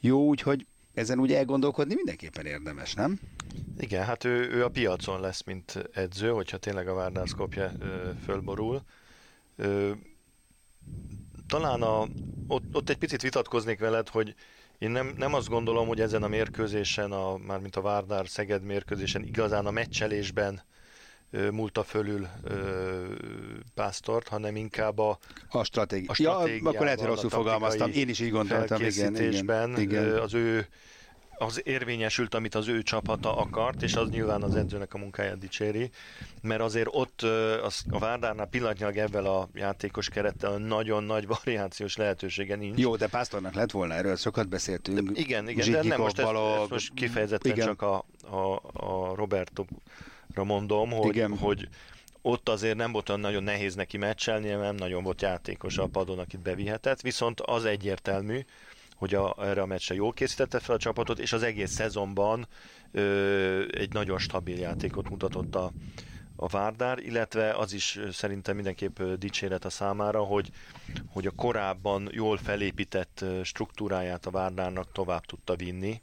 jó, 0.00 0.26
úgyhogy 0.26 0.66
ezen 0.94 1.18
úgy 1.18 1.32
elgondolkodni 1.32 1.94
mindenképpen 1.94 2.46
érdemes, 2.46 2.94
nem? 2.94 3.20
Igen, 3.78 4.04
hát 4.04 4.24
ő, 4.24 4.50
ő 4.50 4.64
a 4.64 4.70
piacon 4.70 5.20
lesz, 5.20 5.42
mint 5.44 5.88
edző, 5.92 6.30
hogyha 6.30 6.56
tényleg 6.56 6.88
a 6.88 6.94
Várnál 6.94 7.26
Skopje 7.26 7.72
ö, 7.80 8.10
fölborul. 8.24 8.82
Ö, 9.56 9.92
talán 11.52 11.82
a, 11.82 12.06
ott, 12.46 12.62
ott 12.72 12.88
egy 12.88 12.96
picit 12.96 13.22
vitatkoznék 13.22 13.78
veled, 13.78 14.08
hogy 14.08 14.34
én 14.78 14.90
nem, 14.90 15.14
nem 15.16 15.34
azt 15.34 15.48
gondolom, 15.48 15.86
hogy 15.86 16.00
ezen 16.00 16.22
a 16.22 16.28
mérkőzésen, 16.28 17.12
a, 17.12 17.36
mármint 17.36 17.76
a 17.76 17.80
Várdár 17.80 18.28
Szeged 18.28 18.62
mérkőzésen 18.62 19.22
igazán 19.22 19.66
a 19.66 19.70
meccselésben 19.70 20.62
ö, 21.30 21.50
múlta 21.50 21.82
fölül 21.82 22.28
ö, 22.44 23.04
Pásztort, 23.74 24.28
hanem 24.28 24.56
inkább 24.56 24.98
a, 24.98 25.18
A 25.48 25.64
stratégia. 25.64 26.10
a 26.10 26.14
Ja, 26.18 26.30
stratégiában, 26.30 26.72
akkor 26.72 26.84
lehet, 26.84 27.00
hogy 27.00 27.08
a 27.08 27.12
rosszul 27.12 27.30
fogalmaztam. 27.30 27.90
Én 27.92 28.08
is 28.08 28.20
így 28.20 28.30
gondoltam. 28.30 28.82
Igen, 28.82 29.14
igen, 29.14 29.78
igen. 29.78 30.18
az 30.18 30.34
ő 30.34 30.66
az 31.38 31.60
érvényesült, 31.64 32.34
amit 32.34 32.54
az 32.54 32.68
ő 32.68 32.82
csapata 32.82 33.36
akart, 33.36 33.82
és 33.82 33.94
az 33.94 34.08
nyilván 34.08 34.42
az 34.42 34.54
edzőnek 34.54 34.94
a 34.94 34.98
munkáját 34.98 35.38
dicséri, 35.38 35.90
mert 36.42 36.60
azért 36.60 36.88
ott 36.90 37.22
az, 37.62 37.84
a 37.90 37.98
Várdárnál 37.98 38.46
pillanatnyilag 38.46 38.96
ebben 38.96 39.24
a 39.24 39.48
játékos 39.54 40.08
kerettel 40.08 40.56
nagyon 40.56 41.04
nagy 41.04 41.26
variációs 41.26 41.96
lehetősége 41.96 42.56
nincs. 42.56 42.78
Jó, 42.78 42.96
de 42.96 43.06
Pásztornak 43.06 43.54
lett 43.54 43.70
volna, 43.70 43.94
erről 43.94 44.16
sokat 44.16 44.48
beszéltünk. 44.48 45.18
Igen, 45.18 45.48
igen, 45.48 45.70
de 45.70 45.82
nem 45.82 46.00
most 46.00 46.18
ezt, 46.18 46.26
Balog, 46.26 46.60
ezt 46.60 46.70
most 46.70 46.94
kifejezetten 46.94 47.52
igen. 47.52 47.66
csak 47.66 47.82
a, 47.82 48.04
a, 48.30 48.60
a 48.72 49.14
Roberto-ra 49.14 50.44
mondom, 50.44 50.90
hogy, 50.90 51.16
Igen. 51.16 51.36
hogy 51.36 51.68
ott 52.22 52.48
azért 52.48 52.76
nem 52.76 52.92
volt 52.92 53.08
olyan 53.08 53.20
nagyon 53.20 53.42
nehéz 53.42 53.74
neki 53.74 53.96
meccselni, 53.96 54.48
nem 54.48 54.74
nagyon 54.74 55.02
volt 55.02 55.22
játékos 55.22 55.78
a 55.78 55.86
padon, 55.86 56.18
akit 56.18 56.40
bevihetett, 56.40 57.00
viszont 57.00 57.40
az 57.40 57.64
egyértelmű, 57.64 58.44
hogy 59.02 59.14
a, 59.14 59.34
erre 59.38 59.62
a 59.62 59.66
meccsre 59.66 59.94
jól 59.94 60.12
készítette 60.12 60.58
fel 60.58 60.74
a 60.74 60.78
csapatot, 60.78 61.18
és 61.18 61.32
az 61.32 61.42
egész 61.42 61.70
szezonban 61.70 62.48
ö, 62.92 63.64
egy 63.70 63.92
nagyon 63.92 64.18
stabil 64.18 64.58
játékot 64.58 65.10
mutatott 65.10 65.54
a, 65.54 65.72
a 66.36 66.46
Várdár, 66.46 66.98
illetve 66.98 67.50
az 67.50 67.72
is 67.72 67.98
szerintem 68.12 68.54
mindenképp 68.54 69.02
dicséret 69.02 69.64
a 69.64 69.70
számára, 69.70 70.22
hogy, 70.22 70.50
hogy 71.06 71.26
a 71.26 71.30
korábban 71.30 72.08
jól 72.12 72.36
felépített 72.36 73.24
struktúráját 73.42 74.26
a 74.26 74.30
Várdárnak 74.30 74.92
tovább 74.92 75.24
tudta 75.24 75.56
vinni, 75.56 76.00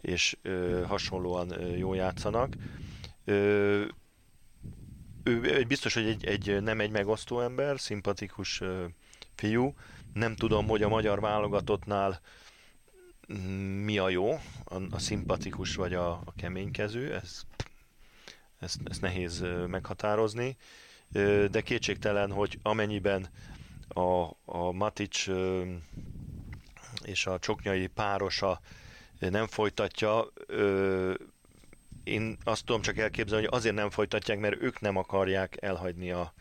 és 0.00 0.36
ö, 0.42 0.82
hasonlóan 0.86 1.50
ö, 1.50 1.76
jól 1.76 1.96
játszanak. 1.96 2.54
Ö, 3.24 3.84
ő 5.22 5.64
biztos, 5.68 5.94
hogy 5.94 6.06
egy, 6.06 6.24
egy, 6.24 6.62
nem 6.62 6.80
egy 6.80 6.90
megosztó 6.90 7.40
ember, 7.40 7.80
szimpatikus 7.80 8.60
ö, 8.60 8.84
fiú. 9.34 9.74
Nem 10.12 10.34
tudom, 10.36 10.68
hogy 10.68 10.82
a 10.82 10.88
magyar 10.88 11.20
válogatottnál 11.20 12.20
mi 13.84 13.98
a 13.98 14.08
jó, 14.08 14.30
a, 14.64 14.74
a 14.90 14.98
szimpatikus 14.98 15.74
vagy 15.74 15.94
a, 15.94 16.10
a 16.10 16.32
keménykező, 16.36 17.14
ez, 17.14 17.42
ezt, 18.58 18.78
ezt 18.84 19.00
nehéz 19.00 19.44
meghatározni, 19.66 20.56
de 21.50 21.60
kétségtelen, 21.60 22.32
hogy 22.32 22.58
amennyiben 22.62 23.28
a, 23.88 24.24
a 24.44 24.72
Matic 24.72 25.26
és 27.02 27.26
a 27.26 27.38
csoknyai 27.38 27.86
párosa 27.86 28.60
nem 29.18 29.46
folytatja, 29.46 30.32
én 32.04 32.36
azt 32.44 32.64
tudom 32.64 32.80
csak 32.80 32.98
elképzelni, 32.98 33.44
hogy 33.44 33.56
azért 33.58 33.74
nem 33.74 33.90
folytatják, 33.90 34.38
mert 34.38 34.62
ők 34.62 34.80
nem 34.80 34.96
akarják 34.96 35.56
elhagyni 35.60 36.10
a, 36.10 36.20
a 36.20 36.32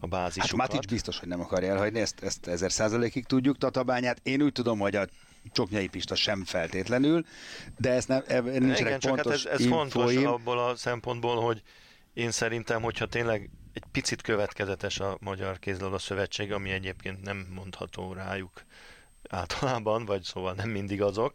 Hát 0.00 0.10
bázisukat. 0.10 0.56
Matic 0.56 0.90
biztos, 0.90 1.18
hogy 1.18 1.28
nem 1.28 1.40
akarja 1.40 1.70
elhagyni, 1.70 2.00
ezt, 2.00 2.22
ezt 2.22 2.46
ezer 2.46 2.72
százalékig 2.72 3.24
tudjuk 3.26 3.58
Tatabányát. 3.58 4.20
Én 4.22 4.42
úgy 4.42 4.52
tudom, 4.52 4.78
hogy 4.78 4.96
a 4.96 5.06
Csoknyai 5.52 5.86
Pista 5.88 6.14
sem 6.14 6.44
feltétlenül, 6.44 7.24
de 7.78 7.90
ezt 7.90 8.08
nem, 8.08 8.22
eb- 8.26 8.44
nincsenek 8.44 8.78
Igen, 8.78 8.90
hát 8.90 9.00
pontos 9.00 9.44
ez, 9.44 9.60
ez 9.60 9.66
fontos 9.66 10.14
abból 10.16 10.58
a 10.58 10.76
szempontból, 10.76 11.40
hogy 11.40 11.62
én 12.14 12.30
szerintem, 12.30 12.82
hogyha 12.82 13.06
tényleg 13.06 13.50
egy 13.72 13.84
picit 13.92 14.22
következetes 14.22 15.00
a 15.00 15.16
Magyar 15.20 15.58
Kézilabda 15.58 15.98
Szövetség, 15.98 16.52
ami 16.52 16.70
egyébként 16.70 17.22
nem 17.22 17.46
mondható 17.54 18.12
rájuk 18.12 18.64
általában, 19.28 20.04
vagy 20.04 20.22
szóval 20.22 20.52
nem 20.52 20.68
mindig 20.68 21.02
azok, 21.02 21.32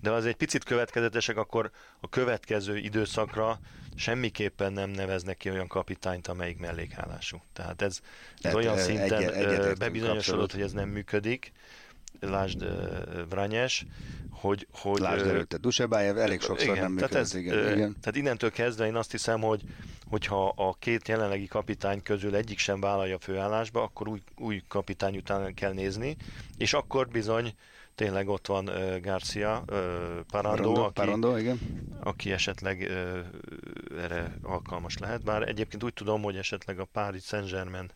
de 0.00 0.10
az 0.10 0.26
egy 0.26 0.36
picit 0.36 0.64
következetesek, 0.64 1.36
akkor 1.36 1.70
a 2.00 2.08
következő 2.08 2.76
időszakra 2.76 3.60
semmiképpen 3.96 4.72
nem 4.72 4.90
neveznek 4.90 5.36
ki 5.36 5.50
olyan 5.50 5.66
kapitányt, 5.66 6.26
amelyik 6.28 6.58
mellékállású. 6.58 7.40
Tehát 7.52 7.82
ez, 7.82 8.00
ez 8.34 8.40
Tehát, 8.40 8.56
olyan 8.56 8.78
ö, 8.78 8.80
szinten 8.80 9.22
egy- 9.22 9.28
ö, 9.28 9.32
egyetértünk 9.34 9.78
bebizonyosodott, 9.78 10.18
abszolút. 10.18 10.52
hogy 10.52 10.62
ez 10.62 10.72
nem 10.72 10.88
működik, 10.88 11.52
lásd 12.20 12.64
Vranyes, 13.28 13.86
hogy, 14.30 14.66
hogy 14.72 15.00
Lásd 15.00 15.26
előtte 15.26 15.56
Dusebájev, 15.56 16.18
elég 16.18 16.40
sokszor 16.40 16.76
nem 16.76 16.92
működött. 16.92 17.10
tehát, 17.10 17.26
ez, 17.26 17.34
igen, 17.34 17.58
igen. 17.58 17.96
tehát 18.00 18.16
innentől 18.16 18.50
kezdve 18.50 18.86
én 18.86 18.94
azt 18.94 19.10
hiszem, 19.10 19.40
hogy 19.40 19.62
hogyha 20.08 20.52
a 20.56 20.74
két 20.78 21.08
jelenlegi 21.08 21.46
kapitány 21.46 22.02
közül 22.02 22.34
egyik 22.34 22.58
sem 22.58 22.80
vállalja 22.80 23.16
a 23.16 23.20
főállásba, 23.20 23.82
akkor 23.82 24.08
új, 24.08 24.22
új 24.36 24.62
kapitány 24.68 25.16
után 25.16 25.54
kell 25.54 25.72
nézni, 25.72 26.16
és 26.56 26.72
akkor 26.72 27.08
bizony 27.08 27.54
tényleg 27.94 28.28
ott 28.28 28.46
van 28.46 28.68
uh, 28.68 29.00
Garcia, 29.00 29.62
uh, 29.66 29.76
Parando, 30.30 30.72
Parando, 30.72 30.82
aki, 30.82 30.92
Parando, 30.92 31.36
igen. 31.36 31.58
aki 32.00 32.32
esetleg 32.32 32.86
uh, 32.90 34.02
erre 34.02 34.38
alkalmas 34.42 34.98
lehet, 34.98 35.22
bár 35.24 35.48
egyébként 35.48 35.84
úgy 35.84 35.94
tudom, 35.94 36.22
hogy 36.22 36.36
esetleg 36.36 36.78
a 36.78 36.88
Paris 36.92 37.22
Saint-Germain 37.22 37.90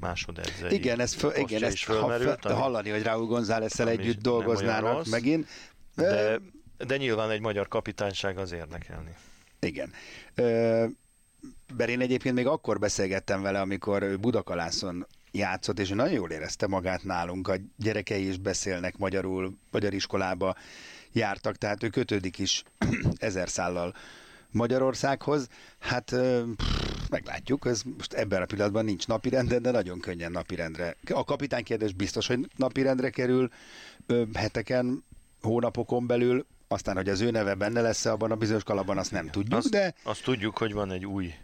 másodedzei 0.00 0.74
Igen, 0.74 1.00
ez 1.00 1.14
föl, 1.14 1.32
igen, 1.36 1.62
ezt 1.62 1.84
ha, 1.84 1.92
fölmerült, 1.92 2.38
fe, 2.40 2.48
ami- 2.48 2.60
hallani, 2.60 2.90
hogy 2.90 3.02
Raúl 3.02 3.26
González-szel 3.26 3.86
ami 3.86 3.96
együtt 3.96 4.20
dolgoznának 4.20 4.92
rossz, 4.92 5.08
megint. 5.10 5.46
de, 5.94 6.38
de 6.86 6.96
nyilván 6.96 7.30
egy 7.30 7.40
magyar 7.40 7.68
kapitányság 7.68 8.38
az 8.38 8.52
érdekelni. 8.52 9.14
Igen. 9.60 9.92
Bár 11.76 11.88
én 11.88 12.00
egyébként 12.00 12.34
még 12.34 12.46
akkor 12.46 12.78
beszélgettem 12.78 13.42
vele, 13.42 13.60
amikor 13.60 14.18
Budakalászon 14.20 15.06
játszott, 15.30 15.78
és 15.78 15.88
nagyon 15.88 16.12
jól 16.12 16.30
érezte 16.30 16.66
magát 16.66 17.04
nálunk. 17.04 17.48
A 17.48 17.54
gyerekei 17.76 18.28
is 18.28 18.38
beszélnek 18.38 18.96
magyarul, 18.96 19.58
magyar 19.70 19.94
iskolába 19.94 20.54
jártak, 21.12 21.56
tehát 21.56 21.82
ő 21.82 21.88
kötődik 21.88 22.38
is 22.38 22.62
ezer 23.18 23.48
szállal 23.48 23.94
Magyarországhoz. 24.50 25.48
Hát 25.78 26.14
pff, 26.56 26.87
meglátjuk, 27.10 27.66
ez 27.66 27.82
most 27.96 28.12
ebben 28.12 28.42
a 28.42 28.44
pillanatban 28.44 28.84
nincs 28.84 29.06
napirenden, 29.06 29.62
de 29.62 29.70
nagyon 29.70 30.00
könnyen 30.00 30.30
napirendre. 30.30 30.96
A 31.08 31.24
kapitány 31.24 31.64
kérdés 31.64 31.92
biztos, 31.92 32.26
hogy 32.26 32.50
napirendre 32.56 33.10
kerül 33.10 33.50
ö, 34.06 34.22
heteken, 34.34 35.04
hónapokon 35.40 36.06
belül, 36.06 36.46
aztán, 36.68 36.96
hogy 36.96 37.08
az 37.08 37.20
ő 37.20 37.30
neve 37.30 37.54
benne 37.54 37.80
lesz 37.80 38.04
abban 38.04 38.30
a 38.30 38.36
bizonyos 38.36 38.62
kalapban, 38.62 38.98
azt 38.98 39.10
nem 39.10 39.30
tudjuk, 39.30 39.58
azt, 39.58 39.70
de... 39.70 39.94
Azt 40.02 40.22
tudjuk, 40.22 40.58
hogy 40.58 40.72
van 40.72 40.90
egy 40.90 41.06
új 41.06 41.34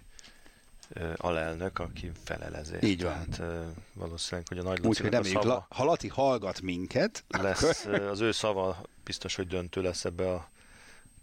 uh, 0.96 1.12
alelnök, 1.16 1.78
aki 1.78 2.10
felel 2.24 2.56
ezért. 2.56 2.82
Így 2.82 3.02
van. 3.02 3.26
Tehát, 3.30 3.54
uh, 3.54 3.66
valószínűleg, 3.94 4.48
hogy 4.48 4.58
a 4.58 4.62
nagy 4.62 4.86
Úgyhogy 4.86 5.10
nem 5.10 5.22
szava 5.22 5.46
la, 5.46 5.66
ha 5.70 5.84
Laci 5.84 6.08
hallgat 6.08 6.60
minket, 6.60 7.24
lesz, 7.28 7.84
akkor... 7.84 8.00
az 8.00 8.20
ő 8.20 8.32
szava 8.32 8.82
biztos, 9.04 9.34
hogy 9.34 9.46
döntő 9.46 9.82
lesz 9.82 10.04
ebbe 10.04 10.30
a 10.30 10.52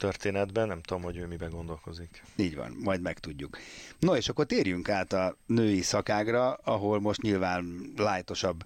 történetben, 0.02 0.68
nem 0.68 0.82
tudom, 0.82 1.04
hogy 1.04 1.18
ő 1.18 1.28
miben 1.28 1.50
gondolkozik. 1.50 2.24
Így 2.36 2.56
van, 2.56 2.72
majd 2.80 3.02
megtudjuk. 3.02 3.58
No, 4.00 4.16
és 4.16 4.30
akkor 4.30 4.46
térjünk 4.46 4.90
át 4.90 5.14
a 5.14 5.38
női 5.46 5.82
szakágra, 5.82 6.54
ahol 6.54 7.00
most 7.00 7.22
nyilván 7.22 7.92
lájtosabb 7.98 8.66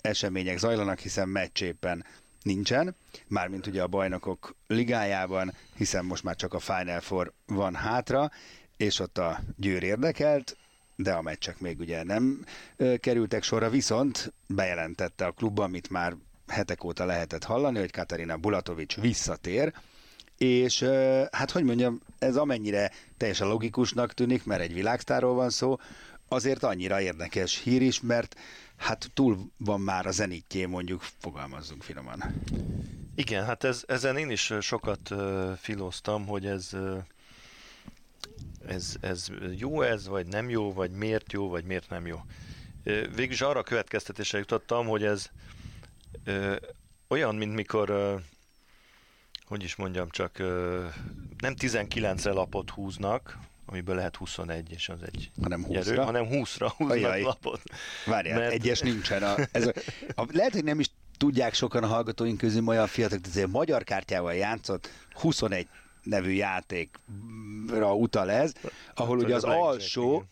események 0.00 0.58
zajlanak, 0.58 0.98
hiszen 0.98 1.28
meccséppen 1.28 2.04
nincsen, 2.42 2.96
mármint 3.26 3.66
ugye 3.66 3.82
a 3.82 3.86
bajnokok 3.86 4.54
ligájában, 4.66 5.52
hiszen 5.76 6.04
most 6.04 6.22
már 6.22 6.36
csak 6.36 6.54
a 6.54 6.58
Final 6.58 7.00
Four 7.00 7.32
van 7.46 7.74
hátra, 7.74 8.30
és 8.76 8.98
ott 8.98 9.18
a 9.18 9.40
Győr 9.56 9.82
érdekelt, 9.82 10.56
de 10.96 11.12
a 11.12 11.22
meccsek 11.22 11.60
még 11.60 11.78
ugye 11.78 12.02
nem 12.02 12.44
kerültek 13.00 13.42
sorra, 13.42 13.70
viszont 13.70 14.32
bejelentette 14.46 15.26
a 15.26 15.32
klubban, 15.32 15.64
amit 15.64 15.90
már 15.90 16.16
hetek 16.46 16.84
óta 16.84 17.04
lehetett 17.04 17.44
hallani, 17.44 17.78
hogy 17.78 17.90
Katarina 17.90 18.36
Bulatovics 18.36 19.00
visszatér, 19.00 19.72
és 20.38 20.82
hát 21.30 21.50
hogy 21.50 21.64
mondjam, 21.64 22.00
ez 22.18 22.36
amennyire 22.36 22.90
teljesen 23.16 23.48
logikusnak 23.48 24.12
tűnik, 24.12 24.44
mert 24.44 24.60
egy 24.60 24.72
világsztárról 24.72 25.34
van 25.34 25.50
szó, 25.50 25.76
azért 26.28 26.62
annyira 26.62 27.00
érdekes 27.00 27.62
hír 27.62 27.82
is, 27.82 28.00
mert 28.00 28.36
hát 28.76 29.10
túl 29.14 29.50
van 29.56 29.80
már 29.80 30.06
a 30.06 30.10
zenitjé, 30.10 30.64
mondjuk 30.64 31.02
fogalmazzunk 31.18 31.82
finoman. 31.82 32.22
Igen, 33.14 33.44
hát 33.44 33.64
ez, 33.64 33.84
ezen 33.86 34.16
én 34.16 34.30
is 34.30 34.52
sokat 34.60 35.10
uh, 35.10 35.52
filóztam, 35.52 36.26
hogy 36.26 36.46
ez, 36.46 36.70
ez, 38.66 38.94
ez 39.00 39.26
jó 39.56 39.82
ez, 39.82 40.08
vagy 40.08 40.26
nem 40.26 40.50
jó, 40.50 40.72
vagy 40.72 40.90
miért 40.90 41.32
jó, 41.32 41.48
vagy 41.48 41.64
miért 41.64 41.90
nem 41.90 42.06
jó. 42.06 42.16
Uh, 42.84 43.14
végülis 43.14 43.40
arra 43.40 43.58
a 43.58 43.62
következtetésre 43.62 44.38
jutottam, 44.38 44.86
hogy 44.86 45.04
ez 45.04 45.30
olyan, 47.08 47.34
mint 47.34 47.54
mikor 47.54 48.20
hogy 49.48 49.62
is 49.62 49.76
mondjam, 49.76 50.10
csak 50.10 50.38
nem 51.38 51.54
19-re 51.58 52.32
lapot 52.32 52.70
húznak, 52.70 53.38
amiből 53.66 53.94
lehet 53.94 54.16
21, 54.16 54.72
és 54.72 54.88
az 54.88 55.02
egy 55.02 55.30
hanem 55.42 55.64
20-ra, 55.68 55.82
gyerő, 55.84 55.96
hanem 55.96 56.26
20-ra 56.30 56.72
húznak 56.76 56.96
Ajaj. 56.96 57.22
lapot. 57.22 57.62
Várjál, 58.06 58.38
mert... 58.38 58.52
egyes 58.52 58.80
nincsen. 58.80 59.22
A, 59.22 59.34
ez 59.52 59.66
a, 59.66 59.72
a, 60.14 60.26
lehet, 60.32 60.52
hogy 60.52 60.64
nem 60.64 60.80
is 60.80 60.90
tudják 61.16 61.54
sokan 61.54 61.82
a 61.82 61.86
hallgatóink 61.86 62.38
közül 62.38 62.66
olyan 62.66 62.86
fiatalok, 62.86 63.24
hogy 63.24 63.32
azért 63.32 63.50
magyar 63.50 63.84
kártyával 63.84 64.34
játszott 64.34 64.90
21 65.12 65.68
nevű 66.02 66.30
játékra 66.30 67.94
utal 67.94 68.30
ez, 68.30 68.52
ahol 68.94 69.18
ugye 69.18 69.34
az 69.34 69.44
alsó, 69.44 70.24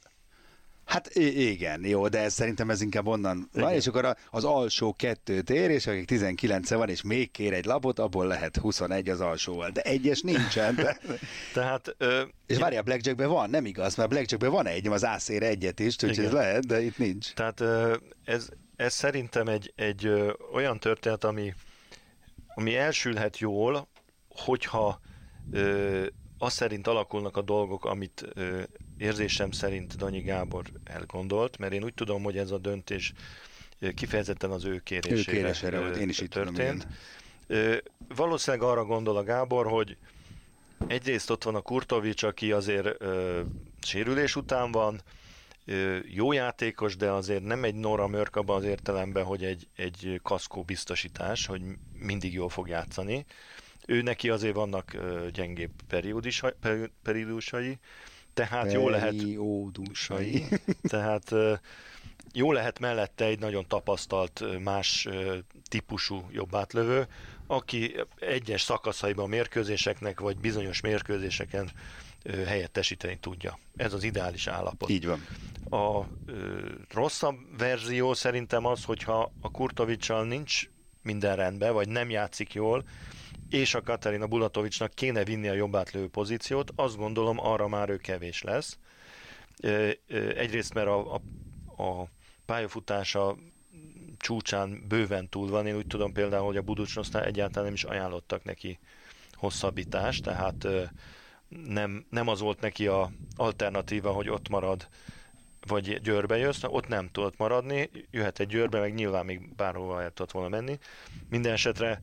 Hát 0.84 1.14
igen, 1.14 1.84
jó, 1.84 2.08
de 2.08 2.18
ez, 2.18 2.32
szerintem 2.32 2.70
ez 2.70 2.80
inkább 2.80 3.06
onnan 3.06 3.48
igen. 3.52 3.64
van, 3.64 3.74
és 3.74 3.86
akkor 3.86 4.16
az 4.30 4.44
alsó 4.44 4.94
kettőt 4.98 5.50
ér, 5.50 5.70
és 5.70 5.86
akik 5.86 6.06
19 6.06 6.70
van, 6.70 6.88
és 6.88 7.02
még 7.02 7.30
kér 7.30 7.52
egy 7.52 7.64
lapot, 7.64 7.98
abból 7.98 8.26
lehet 8.26 8.56
21 8.56 9.08
az 9.08 9.20
alsóval, 9.20 9.70
de 9.70 9.80
egyes 9.80 10.20
nincsen. 10.20 10.74
De... 10.74 10.98
Tehát... 11.54 11.94
Ö, 11.98 12.22
és 12.46 12.58
várjál, 12.58 12.82
Blackjackben 12.82 13.28
van, 13.28 13.50
nem 13.50 13.66
igaz, 13.66 13.96
mert 13.96 14.08
Blackjackben 14.08 14.50
van 14.50 14.66
egy, 14.66 14.86
az 14.86 15.04
ászér 15.04 15.42
egyet 15.42 15.80
is, 15.80 15.94
úgyhogy 16.02 16.24
ez 16.24 16.32
lehet, 16.32 16.66
de 16.66 16.82
itt 16.82 16.98
nincs. 16.98 17.32
Tehát 17.32 17.60
ö, 17.60 17.96
ez, 18.24 18.48
ez 18.76 18.92
szerintem 18.92 19.48
egy, 19.48 19.72
egy 19.76 20.06
ö, 20.06 20.32
olyan 20.52 20.78
történet, 20.78 21.24
ami, 21.24 21.54
ami 22.54 22.76
elsülhet 22.76 23.38
jól, 23.38 23.88
hogyha 24.28 25.00
ö, 25.52 26.06
azt 26.38 26.56
szerint 26.56 26.86
alakulnak 26.86 27.36
a 27.36 27.42
dolgok, 27.42 27.84
amit 27.84 28.26
ö, 28.34 28.62
érzésem 28.98 29.50
szerint 29.50 29.96
Danyi 29.96 30.20
Gábor 30.20 30.64
elgondolt, 30.84 31.58
mert 31.58 31.72
én 31.72 31.84
úgy 31.84 31.94
tudom, 31.94 32.22
hogy 32.22 32.36
ez 32.36 32.50
a 32.50 32.58
döntés 32.58 33.12
kifejezetten 33.94 34.50
az 34.50 34.64
ő 34.64 34.78
kérésére, 34.78 35.38
ő 35.38 35.40
kérésére 35.40 35.78
volt, 35.78 35.96
én 35.96 36.08
is 36.08 36.20
így 36.20 36.28
történt. 36.28 36.86
Tudom, 37.46 37.76
Valószínűleg 38.16 38.68
arra 38.68 38.84
gondol 38.84 39.16
a 39.16 39.22
Gábor, 39.22 39.66
hogy 39.66 39.96
egyrészt 40.86 41.30
ott 41.30 41.44
van 41.44 41.54
a 41.54 41.60
Kurtovics, 41.60 42.22
aki 42.22 42.52
azért 42.52 43.02
ö, 43.02 43.40
sérülés 43.82 44.36
után 44.36 44.72
van, 44.72 45.00
ö, 45.64 45.98
jó 46.06 46.32
játékos, 46.32 46.96
de 46.96 47.10
azért 47.10 47.44
nem 47.44 47.64
egy 47.64 47.74
Nora 47.74 48.06
Mörk 48.06 48.36
abban 48.36 48.56
az 48.56 48.64
értelemben, 48.64 49.24
hogy 49.24 49.44
egy, 49.44 49.66
egy 49.76 50.20
kaszkó 50.22 50.62
biztosítás, 50.62 51.46
hogy 51.46 51.62
mindig 51.98 52.32
jól 52.32 52.48
fog 52.48 52.68
játszani. 52.68 53.24
Ő 53.86 54.02
neki 54.02 54.30
azért 54.30 54.54
vannak 54.54 54.92
ö, 54.94 55.26
gyengébb 55.32 55.72
periódusai, 57.02 57.78
tehát 58.34 58.72
jó 58.72 58.88
lehet... 58.88 59.16
Periódusai. 59.16 60.44
Tehát 60.82 61.32
jó 62.32 62.52
lehet 62.52 62.78
mellette 62.78 63.24
egy 63.24 63.38
nagyon 63.38 63.64
tapasztalt 63.68 64.44
más 64.62 65.08
típusú 65.68 66.28
jobbátlövő, 66.32 67.06
aki 67.46 67.94
egyes 68.18 68.62
szakaszaiban 68.62 69.24
a 69.24 69.28
mérkőzéseknek, 69.28 70.20
vagy 70.20 70.38
bizonyos 70.38 70.80
mérkőzéseken 70.80 71.70
helyettesíteni 72.46 73.18
tudja. 73.20 73.58
Ez 73.76 73.92
az 73.92 74.02
ideális 74.02 74.46
állapot. 74.46 74.90
Így 74.90 75.06
van. 75.06 75.26
A 75.70 76.06
ö, 76.26 76.68
rosszabb 76.90 77.36
verzió 77.58 78.14
szerintem 78.14 78.64
az, 78.64 78.84
hogyha 78.84 79.32
a 79.40 79.50
Kurtovicsal 79.50 80.24
nincs 80.24 80.68
minden 81.02 81.36
rendben, 81.36 81.72
vagy 81.72 81.88
nem 81.88 82.10
játszik 82.10 82.54
jól, 82.54 82.84
és 83.50 83.74
a 83.74 83.82
Katarina 83.82 84.26
Bulatovicsnak 84.26 84.94
kéne 84.94 85.24
vinni 85.24 85.48
a 85.48 85.52
jobbátlövő 85.52 86.08
pozíciót, 86.08 86.72
azt 86.76 86.96
gondolom 86.96 87.38
arra 87.38 87.68
már 87.68 87.88
ő 87.88 87.96
kevés 87.96 88.42
lesz. 88.42 88.78
Egyrészt, 90.36 90.74
mert 90.74 90.86
a, 90.86 91.14
a, 91.14 91.20
a 91.82 92.08
pályafutása 92.46 93.36
csúcsán 94.18 94.84
bőven 94.88 95.28
túl 95.28 95.48
van. 95.48 95.66
Én 95.66 95.76
úgy 95.76 95.86
tudom 95.86 96.12
például, 96.12 96.46
hogy 96.46 96.56
a 96.56 96.62
Buducsnosznál 96.62 97.24
egyáltalán 97.24 97.64
nem 97.64 97.74
is 97.74 97.84
ajánlottak 97.84 98.44
neki 98.44 98.78
hosszabbítást, 99.32 100.22
tehát 100.22 100.66
nem, 101.48 102.06
nem 102.10 102.28
az 102.28 102.40
volt 102.40 102.60
neki 102.60 102.86
a 102.86 103.10
alternatíva, 103.36 104.12
hogy 104.12 104.28
ott 104.28 104.48
marad, 104.48 104.88
vagy 105.66 106.00
Győrbe 106.00 106.36
jössz, 106.36 106.62
ott 106.62 106.88
nem 106.88 107.08
tudott 107.12 107.36
maradni, 107.36 107.90
jöhet 108.10 108.40
egy 108.40 108.46
Győrbe, 108.46 108.80
meg 108.80 108.94
nyilván 108.94 109.24
még 109.24 109.54
bárhova 109.54 110.02
el 110.02 110.10
tudott 110.10 110.32
volna 110.32 110.48
menni. 110.48 110.78
Minden 111.28 111.52
esetre 111.52 112.00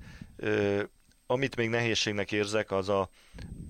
amit 1.31 1.55
még 1.55 1.69
nehézségnek 1.69 2.31
érzek, 2.31 2.71
az 2.71 2.89
a, 2.89 3.09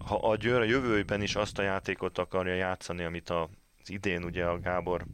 ha 0.06 0.16
a 0.16 0.36
Győr 0.36 0.60
a 0.60 0.64
jövőben 0.64 1.22
is 1.22 1.36
azt 1.36 1.60
a 1.60 1.62
játékot 1.62 2.18
akarja 2.18 2.54
játszani, 2.54 3.04
amit 3.04 3.30
a, 3.30 3.50
az 3.82 3.90
idén 3.90 4.24
ugye 4.24 4.46
a 4.46 4.60
Gábor 4.60 5.06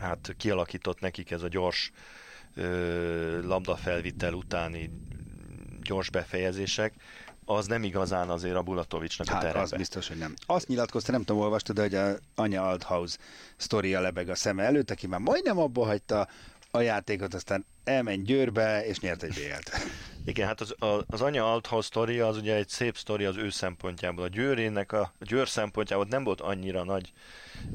hát 0.00 0.34
kialakított 0.36 1.00
nekik 1.00 1.30
ez 1.30 1.42
a 1.42 1.48
gyors 1.48 1.90
ö, 2.54 3.46
labdafelvitel 3.46 4.32
utáni 4.32 4.90
gyors 5.82 6.10
befejezések, 6.10 6.94
az 7.44 7.66
nem 7.66 7.82
igazán 7.82 8.30
azért 8.30 8.56
a 8.56 8.62
Bulatovicsnak 8.62 9.28
hát, 9.28 9.36
a 9.36 9.40
terebe. 9.40 9.60
az 9.60 9.70
biztos, 9.70 10.08
hogy 10.08 10.18
nem. 10.18 10.34
Azt 10.46 10.68
nyilatkozta, 10.68 11.12
nem 11.12 11.24
tudom, 11.24 11.42
olvastad, 11.42 11.78
hogy 11.78 11.94
a 11.94 12.16
anya 12.34 12.68
Althaus 12.68 13.16
sztoria 13.56 14.00
lebeg 14.00 14.28
a 14.28 14.34
szeme 14.34 14.62
előtt, 14.62 14.90
aki 14.90 15.06
már 15.06 15.20
majdnem 15.20 15.58
abba 15.58 15.84
hagyta 15.84 16.28
a 16.70 16.80
játékot, 16.80 17.34
aztán 17.34 17.66
elment 17.84 18.24
Győrbe, 18.24 18.86
és 18.86 19.00
nyert 19.00 19.22
egy 19.22 19.34
BL-t. 19.34 19.70
Igen, 20.24 20.46
hát 20.46 20.60
az, 20.60 20.74
a, 20.78 21.04
az 21.06 21.20
anya 21.20 21.52
Althaus 21.52 21.84
sztoria 21.84 22.26
az 22.26 22.36
ugye 22.36 22.54
egy 22.54 22.68
szép 22.68 22.96
sztori 22.96 23.24
az 23.24 23.36
ő 23.36 23.50
szempontjából. 23.50 24.24
A 24.24 24.28
Győrének 24.28 24.92
a, 24.92 25.00
a 25.00 25.24
Győr 25.24 25.48
szempontjából 25.48 26.06
nem 26.10 26.24
volt 26.24 26.40
annyira 26.40 26.84
nagy 26.84 27.12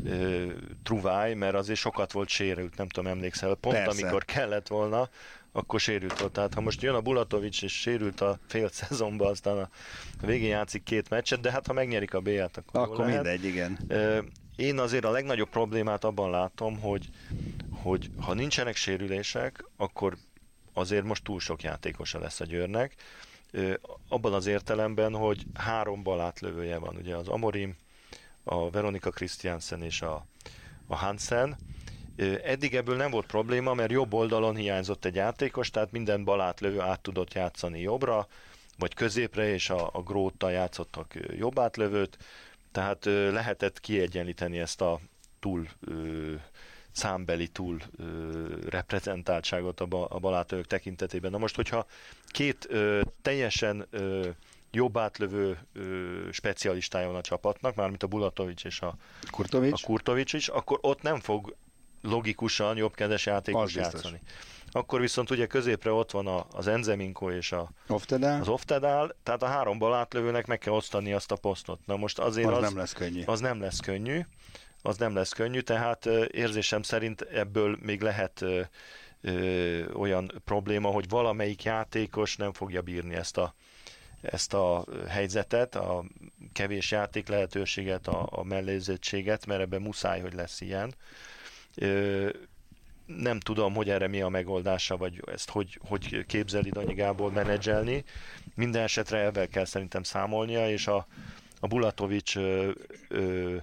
ö, 0.06 0.46
truváj, 0.84 1.34
mert 1.34 1.56
azért 1.56 1.80
sokat 1.80 2.12
volt 2.12 2.30
sérült, 2.30 2.78
nem 2.78 2.88
tudom, 2.88 3.12
emlékszel, 3.12 3.56
pont 3.56 3.76
Persze. 3.76 4.02
amikor 4.02 4.26
kellett 4.26 4.68
volna, 4.68 5.10
akkor 5.52 5.80
sérült 5.80 6.20
volt. 6.20 6.32
Tehát 6.32 6.54
ha 6.54 6.62
most 6.62 6.82
jön 6.82 6.96
a 6.96 7.02
Bulatovics 7.02 7.64
és 7.64 7.80
sérült 7.80 8.22
a 8.22 8.40
fél 8.48 8.70
szezonban, 8.70 9.30
aztán 9.30 9.58
a 9.58 9.70
végén 10.26 10.50
játszik 10.50 10.84
két 10.84 11.10
meccset, 11.10 11.40
de 11.40 11.52
hát 11.52 11.68
ha 11.68 11.74
megnyerik 11.74 12.14
a 12.14 12.20
B-t, 12.20 12.58
akkor, 12.58 12.82
akkor 12.82 13.06
mindegy, 13.06 13.46
igen. 13.46 13.78
Én 14.56 14.80
azért 14.80 15.06
a 15.06 15.12
legnagyobb 15.12 15.50
problémát 15.50 16.04
abban 16.04 16.30
látom, 16.30 16.80
hogy, 16.80 17.10
hogy 17.72 18.10
ha 18.22 18.34
nincsenek 18.34 18.76
sérülések, 18.76 19.66
akkor 19.78 20.18
azért 20.74 21.04
most 21.04 21.24
túl 21.24 21.40
sok 21.40 21.64
játékosa 21.64 22.20
lesz 22.20 22.40
a 22.40 22.46
Győrnek. 22.46 22.96
Abban 24.08 24.34
az 24.34 24.46
értelemben, 24.46 25.16
hogy 25.16 25.46
három 25.54 26.04
balátlövője 26.04 26.78
van, 26.78 26.96
ugye 26.96 27.16
az 27.16 27.28
Amorim, 27.28 27.76
a 28.44 28.70
Veronika 28.70 29.10
Christiansen 29.10 29.84
és 29.84 30.02
a, 30.02 30.26
a 30.88 30.96
Hansen. 30.96 31.58
Eddig 32.44 32.76
ebből 32.76 32.96
nem 32.96 33.12
volt 33.12 33.26
probléma, 33.26 33.74
mert 33.74 33.92
jobb 33.92 34.14
oldalon 34.14 34.56
hiányzott 34.56 35.06
egy 35.06 35.16
játékos, 35.16 35.70
tehát 35.70 35.92
minden 35.92 36.24
balátlövő 36.24 36.80
át 36.80 37.02
tudott 37.02 37.34
játszani 37.34 37.80
jobbra, 37.82 38.28
vagy 38.78 38.94
középre, 38.94 39.54
és 39.54 39.70
a, 39.70 39.90
a 39.94 40.02
Gróttal 40.02 40.52
játszottak 40.52 41.14
jobb 41.38 41.60
átlövőt. 41.60 42.18
Tehát 42.74 43.06
lehetett 43.06 43.80
kiegyenlíteni 43.80 44.60
ezt 44.60 44.82
a 44.82 45.00
túl 45.40 45.68
számbeli 46.94 47.48
túl 47.48 47.82
ö, 47.98 48.70
reprezentáltságot 48.70 49.80
a, 49.80 49.86
ba, 49.86 50.06
a 50.06 50.20
balátlövők 50.20 50.68
tekintetében. 50.68 51.32
Na 51.32 51.38
most, 51.38 51.56
hogyha 51.56 51.86
két 52.28 52.68
ö, 52.70 53.02
teljesen 53.22 53.86
ö, 53.90 54.30
jobb 54.72 54.98
átlövő 54.98 55.58
ö, 55.74 56.28
specialistája 56.32 57.08
van 57.08 57.16
a 57.16 57.22
csapatnak, 57.22 57.76
mármint 57.76 58.04
a 58.04 58.08
Bulatovics 58.08 58.66
és 58.66 58.82
a 58.82 58.96
Kurtovics, 59.32 59.84
a 59.84 59.86
Kurtovics 59.86 60.34
is, 60.34 60.48
akkor 60.48 60.78
ott 60.82 61.02
nem 61.02 61.20
fog 61.20 61.56
logikusan 62.02 62.78
jobbkezes 62.78 63.26
játékos 63.26 63.76
játszani. 63.76 64.22
Akkor 64.76 65.00
viszont 65.00 65.30
ugye 65.30 65.46
középre 65.46 65.92
ott 65.92 66.12
van 66.12 66.28
a, 66.28 66.46
az 66.52 66.68
Enzeminko 66.68 67.32
és 67.32 67.52
a, 67.52 67.70
Oftedál, 67.88 68.42
az 68.42 68.48
Oftedál, 68.48 69.16
tehát 69.24 69.44
a 69.44 69.48
három 69.48 69.78
balátlövőnek 69.78 70.46
meg 70.46 70.58
kell 70.58 70.74
osztani 70.74 71.14
azt 71.14 71.32
a 71.32 71.36
posztot. 71.36 71.80
Na 71.86 71.96
most 71.96 72.20
azért 72.20 72.48
az, 72.48 72.58
az, 72.58 72.62
nem 72.62 72.78
lesz 72.78 72.94
könnyű. 72.94 73.24
az 73.26 73.40
nem 73.40 73.62
lesz 73.62 73.80
könnyű, 73.80 74.20
az 74.82 74.98
nem 74.98 75.16
lesz 75.16 75.32
könnyű, 75.32 75.60
tehát 75.60 76.06
érzésem 76.32 76.82
szerint 76.82 77.22
ebből 77.22 77.78
még 77.82 78.02
lehet 78.02 78.42
ö, 79.22 79.92
olyan 79.94 80.42
probléma, 80.46 80.90
hogy 80.90 81.10
valamelyik 81.10 81.64
játékos 81.64 82.36
nem 82.36 82.54
fogja 82.54 82.82
bírni 82.82 83.16
ezt 83.16 83.38
a, 83.38 83.54
ezt 84.22 84.54
a 84.54 84.86
helyzetet, 85.08 85.76
a 85.76 86.04
kevés 86.54 86.92
játék 86.92 87.28
lehetőséget, 87.28 88.08
a, 88.08 88.28
a 88.32 88.44
mellézettséget, 88.44 89.46
mert 89.46 89.62
ebben 89.62 89.82
muszáj, 89.82 90.22
hogy 90.22 90.34
lesz 90.34 90.62
ilyen. 90.62 90.96
Ö, 91.76 92.30
nem 93.06 93.40
tudom, 93.40 93.74
hogy 93.74 93.90
erre 93.90 94.08
mi 94.08 94.22
a 94.22 94.30
megoldása, 94.30 94.98
vagy 94.98 95.22
ezt 95.26 95.50
hogy, 95.50 95.80
hogy 95.88 96.26
képzeli 96.26 96.70
Danyi 96.70 96.94
Gábor 96.94 97.32
menedzselni. 97.32 98.04
Minden 98.56 98.84
esetre 98.84 99.20
ebben 99.20 99.50
kell 99.50 99.66
szerintem 99.66 100.04
számolnia, 100.04 100.70
és 100.70 100.88
a, 100.88 101.08
a 101.60 101.68
Bulatovics 101.68 102.36
ö, 102.36 102.72
ö, 103.08 103.56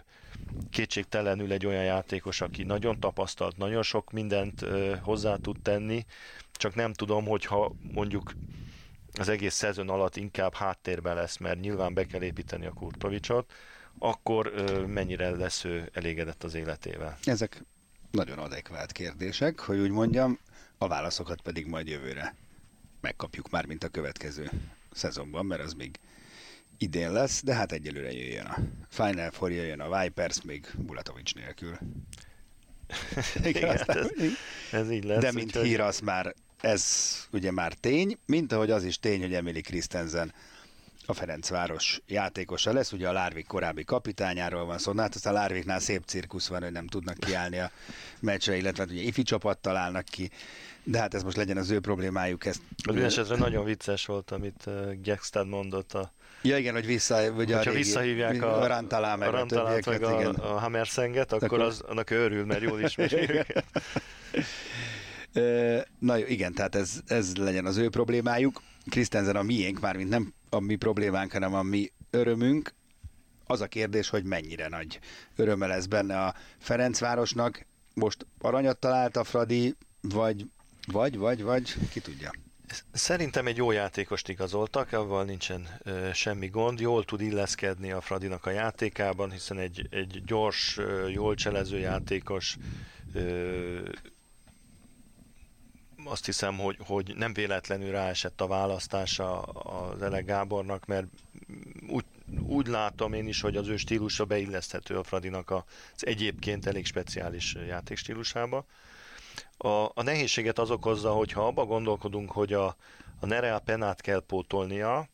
kétségtelenül 0.71 1.53
egy 1.53 1.67
olyan 1.67 1.85
játékos, 1.85 2.41
aki 2.41 2.63
nagyon 2.63 3.01
tapasztalt, 3.01 3.57
nagyon 3.57 3.83
sok 3.83 4.11
mindent 4.11 4.63
ö, 4.63 4.97
hozzá 5.03 5.37
tud 5.37 5.57
tenni, 5.63 6.05
csak 6.53 6.75
nem 6.75 6.93
tudom, 6.93 7.27
hogyha 7.27 7.73
mondjuk 7.93 8.33
az 9.19 9.29
egész 9.29 9.55
szezon 9.55 9.89
alatt 9.89 10.17
inkább 10.17 10.55
háttérben 10.55 11.15
lesz, 11.15 11.37
mert 11.37 11.61
nyilván 11.61 11.95
be 11.95 12.05
kell 12.05 12.23
építeni 12.23 12.67
a 12.67 12.73
Kurtovicsot, 12.73 13.53
akkor 13.99 14.53
ö, 14.55 14.87
mennyire 14.87 15.31
lesz 15.31 15.65
ő 15.65 15.91
elégedett 15.93 16.45
az 16.45 16.55
életével. 16.55 17.19
Ezek 17.25 17.65
nagyon 18.11 18.39
adekvát 18.39 18.93
kérdések, 18.93 19.61
hogy 19.61 19.79
úgy 19.79 19.91
mondjam, 19.91 20.39
a 20.79 20.89
válaszokat 20.89 21.41
pedig 21.41 21.67
majd 21.67 21.89
jövőre 21.89 22.35
megkapjuk 23.01 23.51
már, 23.51 23.67
mint 23.67 23.85
a 23.85 23.89
következő 23.89 24.51
szezonban, 24.93 25.47
mert 25.47 25.63
az 25.63 25.73
még 25.73 25.99
idén 26.79 27.13
lesz, 27.13 27.43
de 27.45 27.55
hát 27.55 27.73
egyelőre 27.73 28.13
jöjjön 28.13 28.47
a 28.47 28.59
Final 28.89 29.31
Four, 29.31 29.51
jöjjön 29.51 29.81
a 29.81 30.01
Vipers, 30.01 30.43
még 30.43 30.67
Bulatovics 30.77 31.35
nélkül. 31.35 31.79
Igen, 33.45 33.69
aztán- 33.69 33.97
ez, 33.99 34.11
ez 34.73 34.91
így 34.91 35.05
lesz. 35.05 35.21
De 35.21 35.33
mint 35.33 35.57
hír, 35.57 35.81
az 35.81 36.01
már, 36.01 36.35
ez 36.61 36.85
ugye 37.33 37.51
már 37.51 37.73
tény, 37.73 38.19
mint 38.27 38.53
ahogy 38.53 38.71
az 38.71 38.85
is 38.85 38.99
tény, 38.99 39.21
hogy 39.21 39.35
Emily 39.35 39.61
Christensen 39.61 40.33
a 41.11 41.15
Ferencváros 41.15 42.01
játékosa 42.07 42.73
lesz, 42.73 42.93
ugye 42.93 43.09
a 43.09 43.13
Lárvik 43.13 43.47
korábbi 43.47 43.85
kapitányáról 43.85 44.65
van 44.65 44.79
szó, 44.79 44.93
hát 44.97 45.15
aztán 45.15 45.35
a 45.35 45.37
Lárviknál 45.39 45.81
szép 45.81 46.03
cirkusz 46.07 46.49
van, 46.49 46.63
hogy 46.63 46.73
nem 46.73 46.87
tudnak 46.87 47.19
kiállni 47.19 47.59
a 47.59 47.71
meccsre, 48.21 48.57
illetve 48.57 48.83
hát 48.83 48.93
ugye 48.93 49.03
ifi 49.03 49.23
csapattal 49.23 49.77
állnak 49.77 50.05
ki, 50.05 50.31
de 50.85 50.99
hát 50.99 51.15
ez 51.15 51.23
most 51.23 51.37
legyen 51.37 51.57
az 51.57 51.71
ő 51.71 51.81
problémájuk. 51.81 52.45
Ezt, 52.47 52.61
Az 52.83 52.97
esetre 52.97 53.37
nagyon 53.37 53.65
vicces 53.65 54.07
volt, 54.07 54.31
amit 54.31 54.65
Gekstad 55.03 55.49
mondott. 55.49 55.95
A, 55.95 56.13
ja 56.43 56.59
igen, 56.59 56.75
hogy 56.75 56.87
vissza, 56.87 57.31
ugye 57.31 57.57
a 57.57 57.63
régi, 57.63 57.77
visszahívják 57.77 58.43
a, 58.43 58.63
a 58.63 58.67
Rantalá 58.67 59.17
meg 59.17 59.29
a, 59.29 59.33
a, 59.33 59.35
Rantalát, 59.35 59.73
meg 59.73 59.83
többieket, 59.83 60.21
igen. 60.21 60.35
a, 60.35 60.55
a 60.55 60.59
Hammersenget, 60.59 61.33
akkor, 61.33 61.45
Akkor- 61.45 61.61
az, 61.61 61.81
annak 61.81 62.11
örül, 62.11 62.45
mert 62.45 62.63
jól 62.63 62.81
ismeri 62.81 63.17
őket. 63.17 63.65
Na 65.99 66.17
jó, 66.17 66.27
igen, 66.27 66.53
tehát 66.55 66.75
ez, 66.75 67.01
ez 67.07 67.37
legyen 67.37 67.67
az 67.67 67.77
ő 67.77 67.89
problémájuk. 67.89 68.63
Krisztenzen 68.89 69.37
a 69.37 69.43
miénk, 69.43 69.81
mármint 69.81 70.09
nem 70.09 70.33
a 70.51 70.61
mi 70.61 70.77
problémánk, 70.77 71.33
hanem 71.33 71.55
a 71.55 71.63
mi 71.63 71.93
örömünk. 72.11 72.75
Az 73.47 73.61
a 73.61 73.67
kérdés, 73.67 74.09
hogy 74.09 74.25
mennyire 74.25 74.69
nagy 74.69 74.99
öröme 75.37 75.67
lesz 75.67 75.87
benne 75.87 76.25
a 76.25 76.35
Ferencvárosnak. 76.59 77.67
Most 77.95 78.27
aranyat 78.41 78.79
talált 78.79 79.17
a 79.17 79.25
Fradi, 79.25 79.75
vagy, 80.01 80.47
vagy, 80.87 81.17
vagy, 81.17 81.43
vagy, 81.43 81.75
ki 81.91 82.01
tudja. 82.01 82.31
Szerintem 82.93 83.47
egy 83.47 83.57
jó 83.57 83.71
játékost 83.71 84.29
igazoltak, 84.29 84.93
avval 84.93 85.25
nincsen 85.25 85.69
ö, 85.83 86.09
semmi 86.13 86.49
gond. 86.49 86.81
Jól 86.81 87.05
tud 87.05 87.21
illeszkedni 87.21 87.91
a 87.91 88.01
Fradinak 88.01 88.47
a 88.47 88.51
játékában, 88.51 89.31
hiszen 89.31 89.59
egy, 89.59 89.87
egy 89.91 90.23
gyors, 90.25 90.79
ö, 90.79 91.09
jól 91.09 91.35
cselező 91.35 91.79
játékos 91.79 92.57
ö, 93.15 93.89
azt 96.05 96.25
hiszem, 96.25 96.59
hogy, 96.59 96.77
hogy 96.87 97.13
nem 97.17 97.33
véletlenül 97.33 97.91
ráesett 97.91 98.41
a 98.41 98.47
választása 98.47 99.41
az 99.43 100.03
Ele 100.03 100.21
Gábornak, 100.21 100.87
mert 100.87 101.07
úgy, 101.89 102.05
úgy 102.47 102.67
látom 102.67 103.13
én 103.13 103.29
is, 103.29 103.41
hogy 103.41 103.57
az 103.57 103.69
ő 103.69 103.77
stílusa 103.77 104.25
beilleszthető 104.25 104.99
a 104.99 105.03
Fradinak 105.03 105.51
az 105.51 105.63
egyébként 106.07 106.67
elég 106.67 106.87
speciális 106.87 107.57
játékstílusába. 107.67 108.65
A, 109.57 109.69
a 109.69 110.03
nehézséget 110.03 110.59
az 110.59 110.71
okozza, 110.71 111.13
hogy 111.13 111.33
ha 111.33 111.47
abba 111.47 111.65
gondolkodunk, 111.65 112.31
hogy 112.31 112.53
a, 112.53 112.77
a 113.21 113.27
Nerea 113.27 113.59
Penát 113.59 114.01
kell 114.01 114.23
pótolnia, 114.27 115.09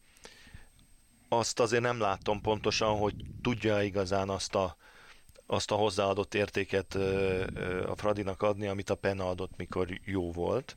azt 1.29 1.61
azért 1.61 1.83
nem 1.83 2.01
látom 2.01 2.41
pontosan, 2.41 2.99
hogy 2.99 3.15
tudja 3.43 3.83
igazán 3.83 4.29
azt 4.29 4.55
a, 4.55 4.77
azt 5.47 5.71
a 5.71 5.75
hozzáadott 5.75 6.35
értéket 6.35 6.95
a 7.87 7.97
Fradinak 7.97 8.43
adni, 8.43 8.67
amit 8.67 8.91
a 8.91 8.95
Pena 8.95 9.29
adott, 9.29 9.57
mikor 9.57 9.89
jó 10.05 10.33
volt. 10.33 10.77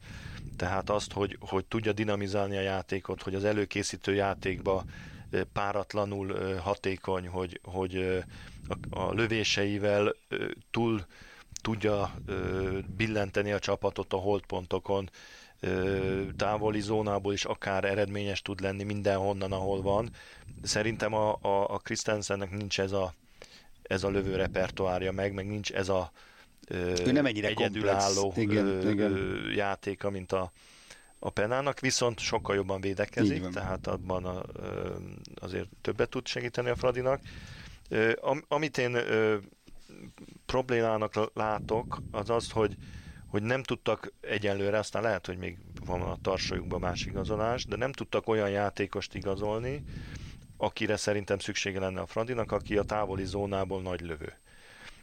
Tehát 0.57 0.89
azt, 0.89 1.13
hogy, 1.13 1.37
hogy 1.39 1.65
tudja 1.65 1.93
dinamizálni 1.93 2.57
a 2.57 2.61
játékot, 2.61 3.21
hogy 3.21 3.35
az 3.35 3.43
előkészítő 3.43 4.13
játékba 4.13 4.83
páratlanul 5.53 6.55
hatékony, 6.55 7.27
hogy, 7.27 7.59
hogy 7.63 8.23
a, 8.67 8.99
a 8.99 9.13
lövéseivel 9.13 10.15
túl 10.71 11.05
tudja 11.61 12.13
billenteni 12.97 13.51
a 13.51 13.59
csapatot 13.59 14.13
a 14.13 14.17
holdpontokon, 14.17 15.09
távoli 16.37 16.79
zónából 16.79 17.33
is 17.33 17.45
akár 17.45 17.83
eredményes 17.83 18.41
tud 18.41 18.59
lenni 18.59 18.83
mindenhonnan, 18.83 19.51
ahol 19.51 19.81
van. 19.81 20.09
Szerintem 20.63 21.13
a, 21.13 21.37
a, 21.41 21.73
a 21.73 21.77
Christensennek 21.77 22.51
nincs 22.51 22.79
ez 22.79 22.91
a, 22.91 23.13
ez 23.89 24.03
a 24.03 24.09
lövő 24.09 24.35
repertoárja 24.35 25.11
meg, 25.11 25.33
meg 25.33 25.47
nincs 25.47 25.71
ez 25.71 25.89
a 25.89 26.11
ö, 26.67 26.93
Ő 27.05 27.11
nem 27.11 27.25
ennyire 27.25 27.47
egyedülálló 27.47 28.21
komplex. 28.21 28.51
Igen, 28.51 28.65
ö, 28.65 28.89
igen. 28.89 29.11
ö, 29.11 29.51
játéka, 29.51 30.09
mint 30.09 30.31
a, 30.31 30.51
a 31.19 31.29
Penának, 31.29 31.79
viszont 31.79 32.19
sokkal 32.19 32.55
jobban 32.55 32.81
védekezik, 32.81 33.47
tehát 33.47 33.87
abban 33.87 34.25
a, 34.25 34.43
ö, 34.53 34.95
azért 35.35 35.67
többet 35.81 36.09
tud 36.09 36.27
segíteni 36.27 36.69
a 36.69 36.75
Fradinak. 36.75 37.21
Ö, 37.89 38.11
am, 38.21 38.43
amit 38.47 38.77
én 38.77 38.93
ö, 38.93 39.37
problémának 40.45 41.31
látok, 41.33 42.01
az 42.11 42.29
az, 42.29 42.51
hogy, 42.51 42.77
hogy 43.27 43.41
nem 43.41 43.63
tudtak 43.63 44.13
egyenlőre, 44.21 44.77
aztán 44.77 45.01
lehet, 45.01 45.25
hogy 45.25 45.37
még 45.37 45.57
van 45.85 46.01
a 46.01 46.17
tarsolyukban 46.21 46.79
más 46.79 47.05
igazolás, 47.05 47.65
de 47.65 47.75
nem 47.75 47.91
tudtak 47.91 48.27
olyan 48.27 48.49
játékost 48.49 49.15
igazolni, 49.15 49.83
akire 50.61 50.97
szerintem 50.97 51.39
szüksége 51.39 51.79
lenne 51.79 52.01
a 52.01 52.05
Fradinak, 52.05 52.51
aki 52.51 52.77
a 52.77 52.83
távoli 52.83 53.25
zónából 53.25 53.81
nagy 53.81 54.01
lövő. 54.01 54.33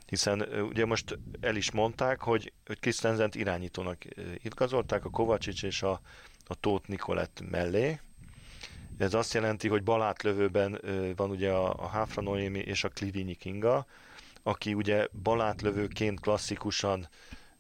Hiszen 0.06 0.40
ugye 0.62 0.86
most 0.86 1.18
el 1.40 1.56
is 1.56 1.70
mondták, 1.70 2.20
hogy, 2.20 2.52
hogy 2.66 2.80
Krisztenzent 2.80 3.34
irányítónak 3.34 4.04
igazolták 4.42 5.04
a 5.04 5.10
Kovacsics 5.10 5.62
és 5.62 5.82
a, 5.82 6.00
a 6.46 6.54
Tóth 6.54 6.88
Nikolett 6.88 7.42
mellé. 7.50 8.00
Ez 8.98 9.14
azt 9.14 9.34
jelenti, 9.34 9.68
hogy 9.68 9.82
balátlövőben 9.82 10.78
ö, 10.80 11.10
van 11.16 11.30
ugye 11.30 11.50
a, 11.50 11.74
a 11.84 11.88
Háfra 11.88 12.22
Noémi 12.22 12.58
és 12.58 12.84
a 12.84 12.88
Klivinyi 12.88 13.34
Kinga, 13.34 13.86
aki 14.42 14.74
ugye 14.74 15.08
balátlövőként 15.22 16.20
klasszikusan 16.20 17.08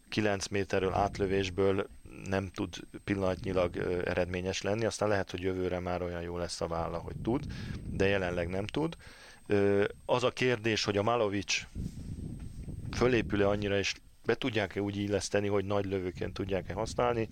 9 0.08 0.46
méterről 0.46 0.94
átlövésből 0.94 1.86
nem 2.24 2.50
tud 2.54 2.76
pillanatnyilag 3.04 3.76
eredményes 4.04 4.62
lenni, 4.62 4.84
aztán 4.84 5.08
lehet, 5.08 5.30
hogy 5.30 5.40
jövőre 5.40 5.80
már 5.80 6.02
olyan 6.02 6.22
jó 6.22 6.38
lesz 6.38 6.60
a 6.60 6.66
válla, 6.66 6.98
hogy 6.98 7.16
tud, 7.22 7.44
de 7.90 8.06
jelenleg 8.06 8.48
nem 8.48 8.66
tud. 8.66 8.96
Az 10.04 10.24
a 10.24 10.30
kérdés, 10.30 10.84
hogy 10.84 10.96
a 10.96 11.02
Malovics 11.02 11.66
fölépül-e 12.92 13.48
annyira, 13.48 13.78
és 13.78 13.94
be 14.24 14.34
tudják-e 14.34 14.80
úgy 14.80 14.96
illeszteni, 14.96 15.48
hogy 15.48 15.64
nagy 15.64 15.84
lövőként 15.84 16.32
tudják-e 16.32 16.72
használni, 16.72 17.28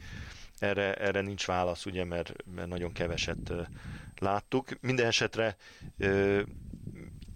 erre, 0.58 0.94
erre 0.94 1.20
nincs 1.20 1.46
válasz, 1.46 1.86
ugye, 1.86 2.04
mert, 2.04 2.32
mert 2.54 2.68
nagyon 2.68 2.92
keveset 2.92 3.52
láttuk. 4.18 4.68
Minden 4.80 5.06
esetre 5.06 5.56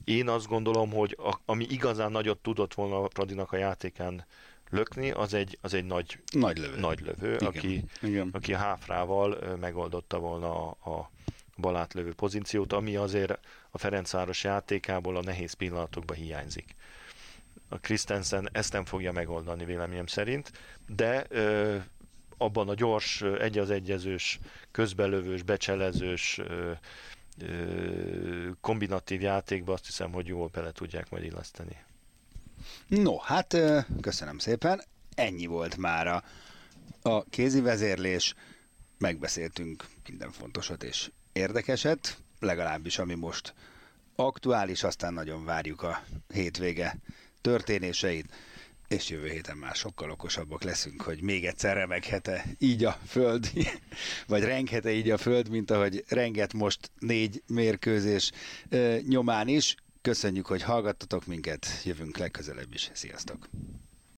én 0.05 0.29
azt 0.29 0.47
gondolom, 0.47 0.91
hogy 0.91 1.17
a, 1.21 1.41
ami 1.45 1.67
igazán 1.69 2.11
nagyot 2.11 2.39
tudott 2.39 2.75
volna 2.75 3.03
a 3.03 3.09
Pradinak 3.09 3.53
a 3.53 3.57
játékán 3.57 4.25
lökni, 4.71 5.11
az 5.11 5.35
egy, 5.35 5.59
az 5.61 5.75
egy 5.75 5.85
nagy, 5.85 6.19
Nagy 6.33 6.59
lövő. 6.59 6.79
nagy 6.79 7.01
lövő, 7.01 7.35
Igen. 7.35 7.47
aki, 7.47 7.85
Igen. 8.03 8.29
aki 8.33 8.55
a 8.55 8.59
háfrával 8.59 9.57
megoldotta 9.61 10.19
volna 10.19 10.71
a, 10.71 10.91
a, 10.91 11.11
bal 11.57 11.77
átlövő 11.77 12.15
pozíciót, 12.15 12.73
ami 12.73 12.97
azért 12.97 13.39
a 13.71 13.79
Ferencváros 13.79 14.45
játékából 14.45 15.17
a 15.17 15.23
nehéz 15.23 15.53
pillanatokban 15.53 16.17
hiányzik. 16.17 16.75
A 17.69 17.79
Christensen 17.79 18.49
ezt 18.53 18.73
nem 18.73 18.85
fogja 18.85 19.13
megoldani 19.13 19.65
véleményem 19.65 20.07
szerint, 20.07 20.53
de 20.87 21.25
ö, 21.29 21.77
abban 22.37 22.69
a 22.69 22.75
gyors, 22.75 23.23
egy 23.23 23.59
az 23.59 23.71
egyezős, 23.71 24.39
közbelövős, 24.71 25.43
becselezős, 25.43 26.39
ö, 26.39 26.71
ö, 27.41 28.51
kombinatív 28.61 29.21
játékba 29.21 29.73
azt 29.73 29.87
hiszem, 29.87 30.13
hogy 30.13 30.27
jól 30.27 30.49
bele 30.53 30.73
tudják 30.73 31.11
majd 31.11 31.25
illeszteni. 31.25 31.77
No, 32.87 33.19
hát 33.19 33.57
köszönöm 34.01 34.39
szépen. 34.39 34.83
Ennyi 35.15 35.47
volt 35.47 35.77
már 35.77 36.07
a, 37.03 37.25
kézi 37.31 37.61
vezérlés. 37.61 38.35
Megbeszéltünk 38.99 39.85
minden 40.07 40.31
fontosat 40.31 40.83
és 40.83 41.11
érdekeset, 41.33 42.19
legalábbis 42.41 42.99
ami 42.99 43.15
most 43.15 43.55
aktuális, 44.17 44.83
aztán 44.83 45.13
nagyon 45.13 45.45
várjuk 45.45 45.83
a 45.83 46.03
hétvége 46.33 46.99
történéseit, 47.41 48.33
és 48.89 49.09
jövő 49.09 49.29
héten 49.29 49.57
már 49.57 49.75
sokkal 49.75 50.11
okosabbak 50.11 50.63
leszünk, 50.63 51.03
hogy 51.03 51.23
még 51.23 51.47
egyszer 51.47 51.77
remeghet-e 51.77 52.45
így 52.59 52.85
a 52.85 52.99
föld, 53.07 53.51
vagy 54.27 54.43
renghet-e 54.43 54.91
így 54.91 55.11
a 55.11 55.19
föld, 55.19 55.49
mint 55.49 55.71
ahogy 55.71 56.05
renget 56.09 56.53
most 56.53 56.91
négy 56.99 57.43
mérkőzés 57.47 58.31
nyomán 59.07 59.49
is. 59.49 59.75
Köszönjük, 60.09 60.47
hogy 60.47 60.63
hallgattatok 60.63 61.27
minket, 61.27 61.67
jövünk 61.85 62.19
legközelebb 62.19 62.73
is. 62.73 62.91
Sziasztok! 62.93 63.49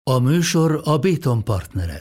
A 0.02 0.18
műsor 0.18 0.80
a 0.84 0.98
Béton 0.98 1.44
partnere. 1.44 2.00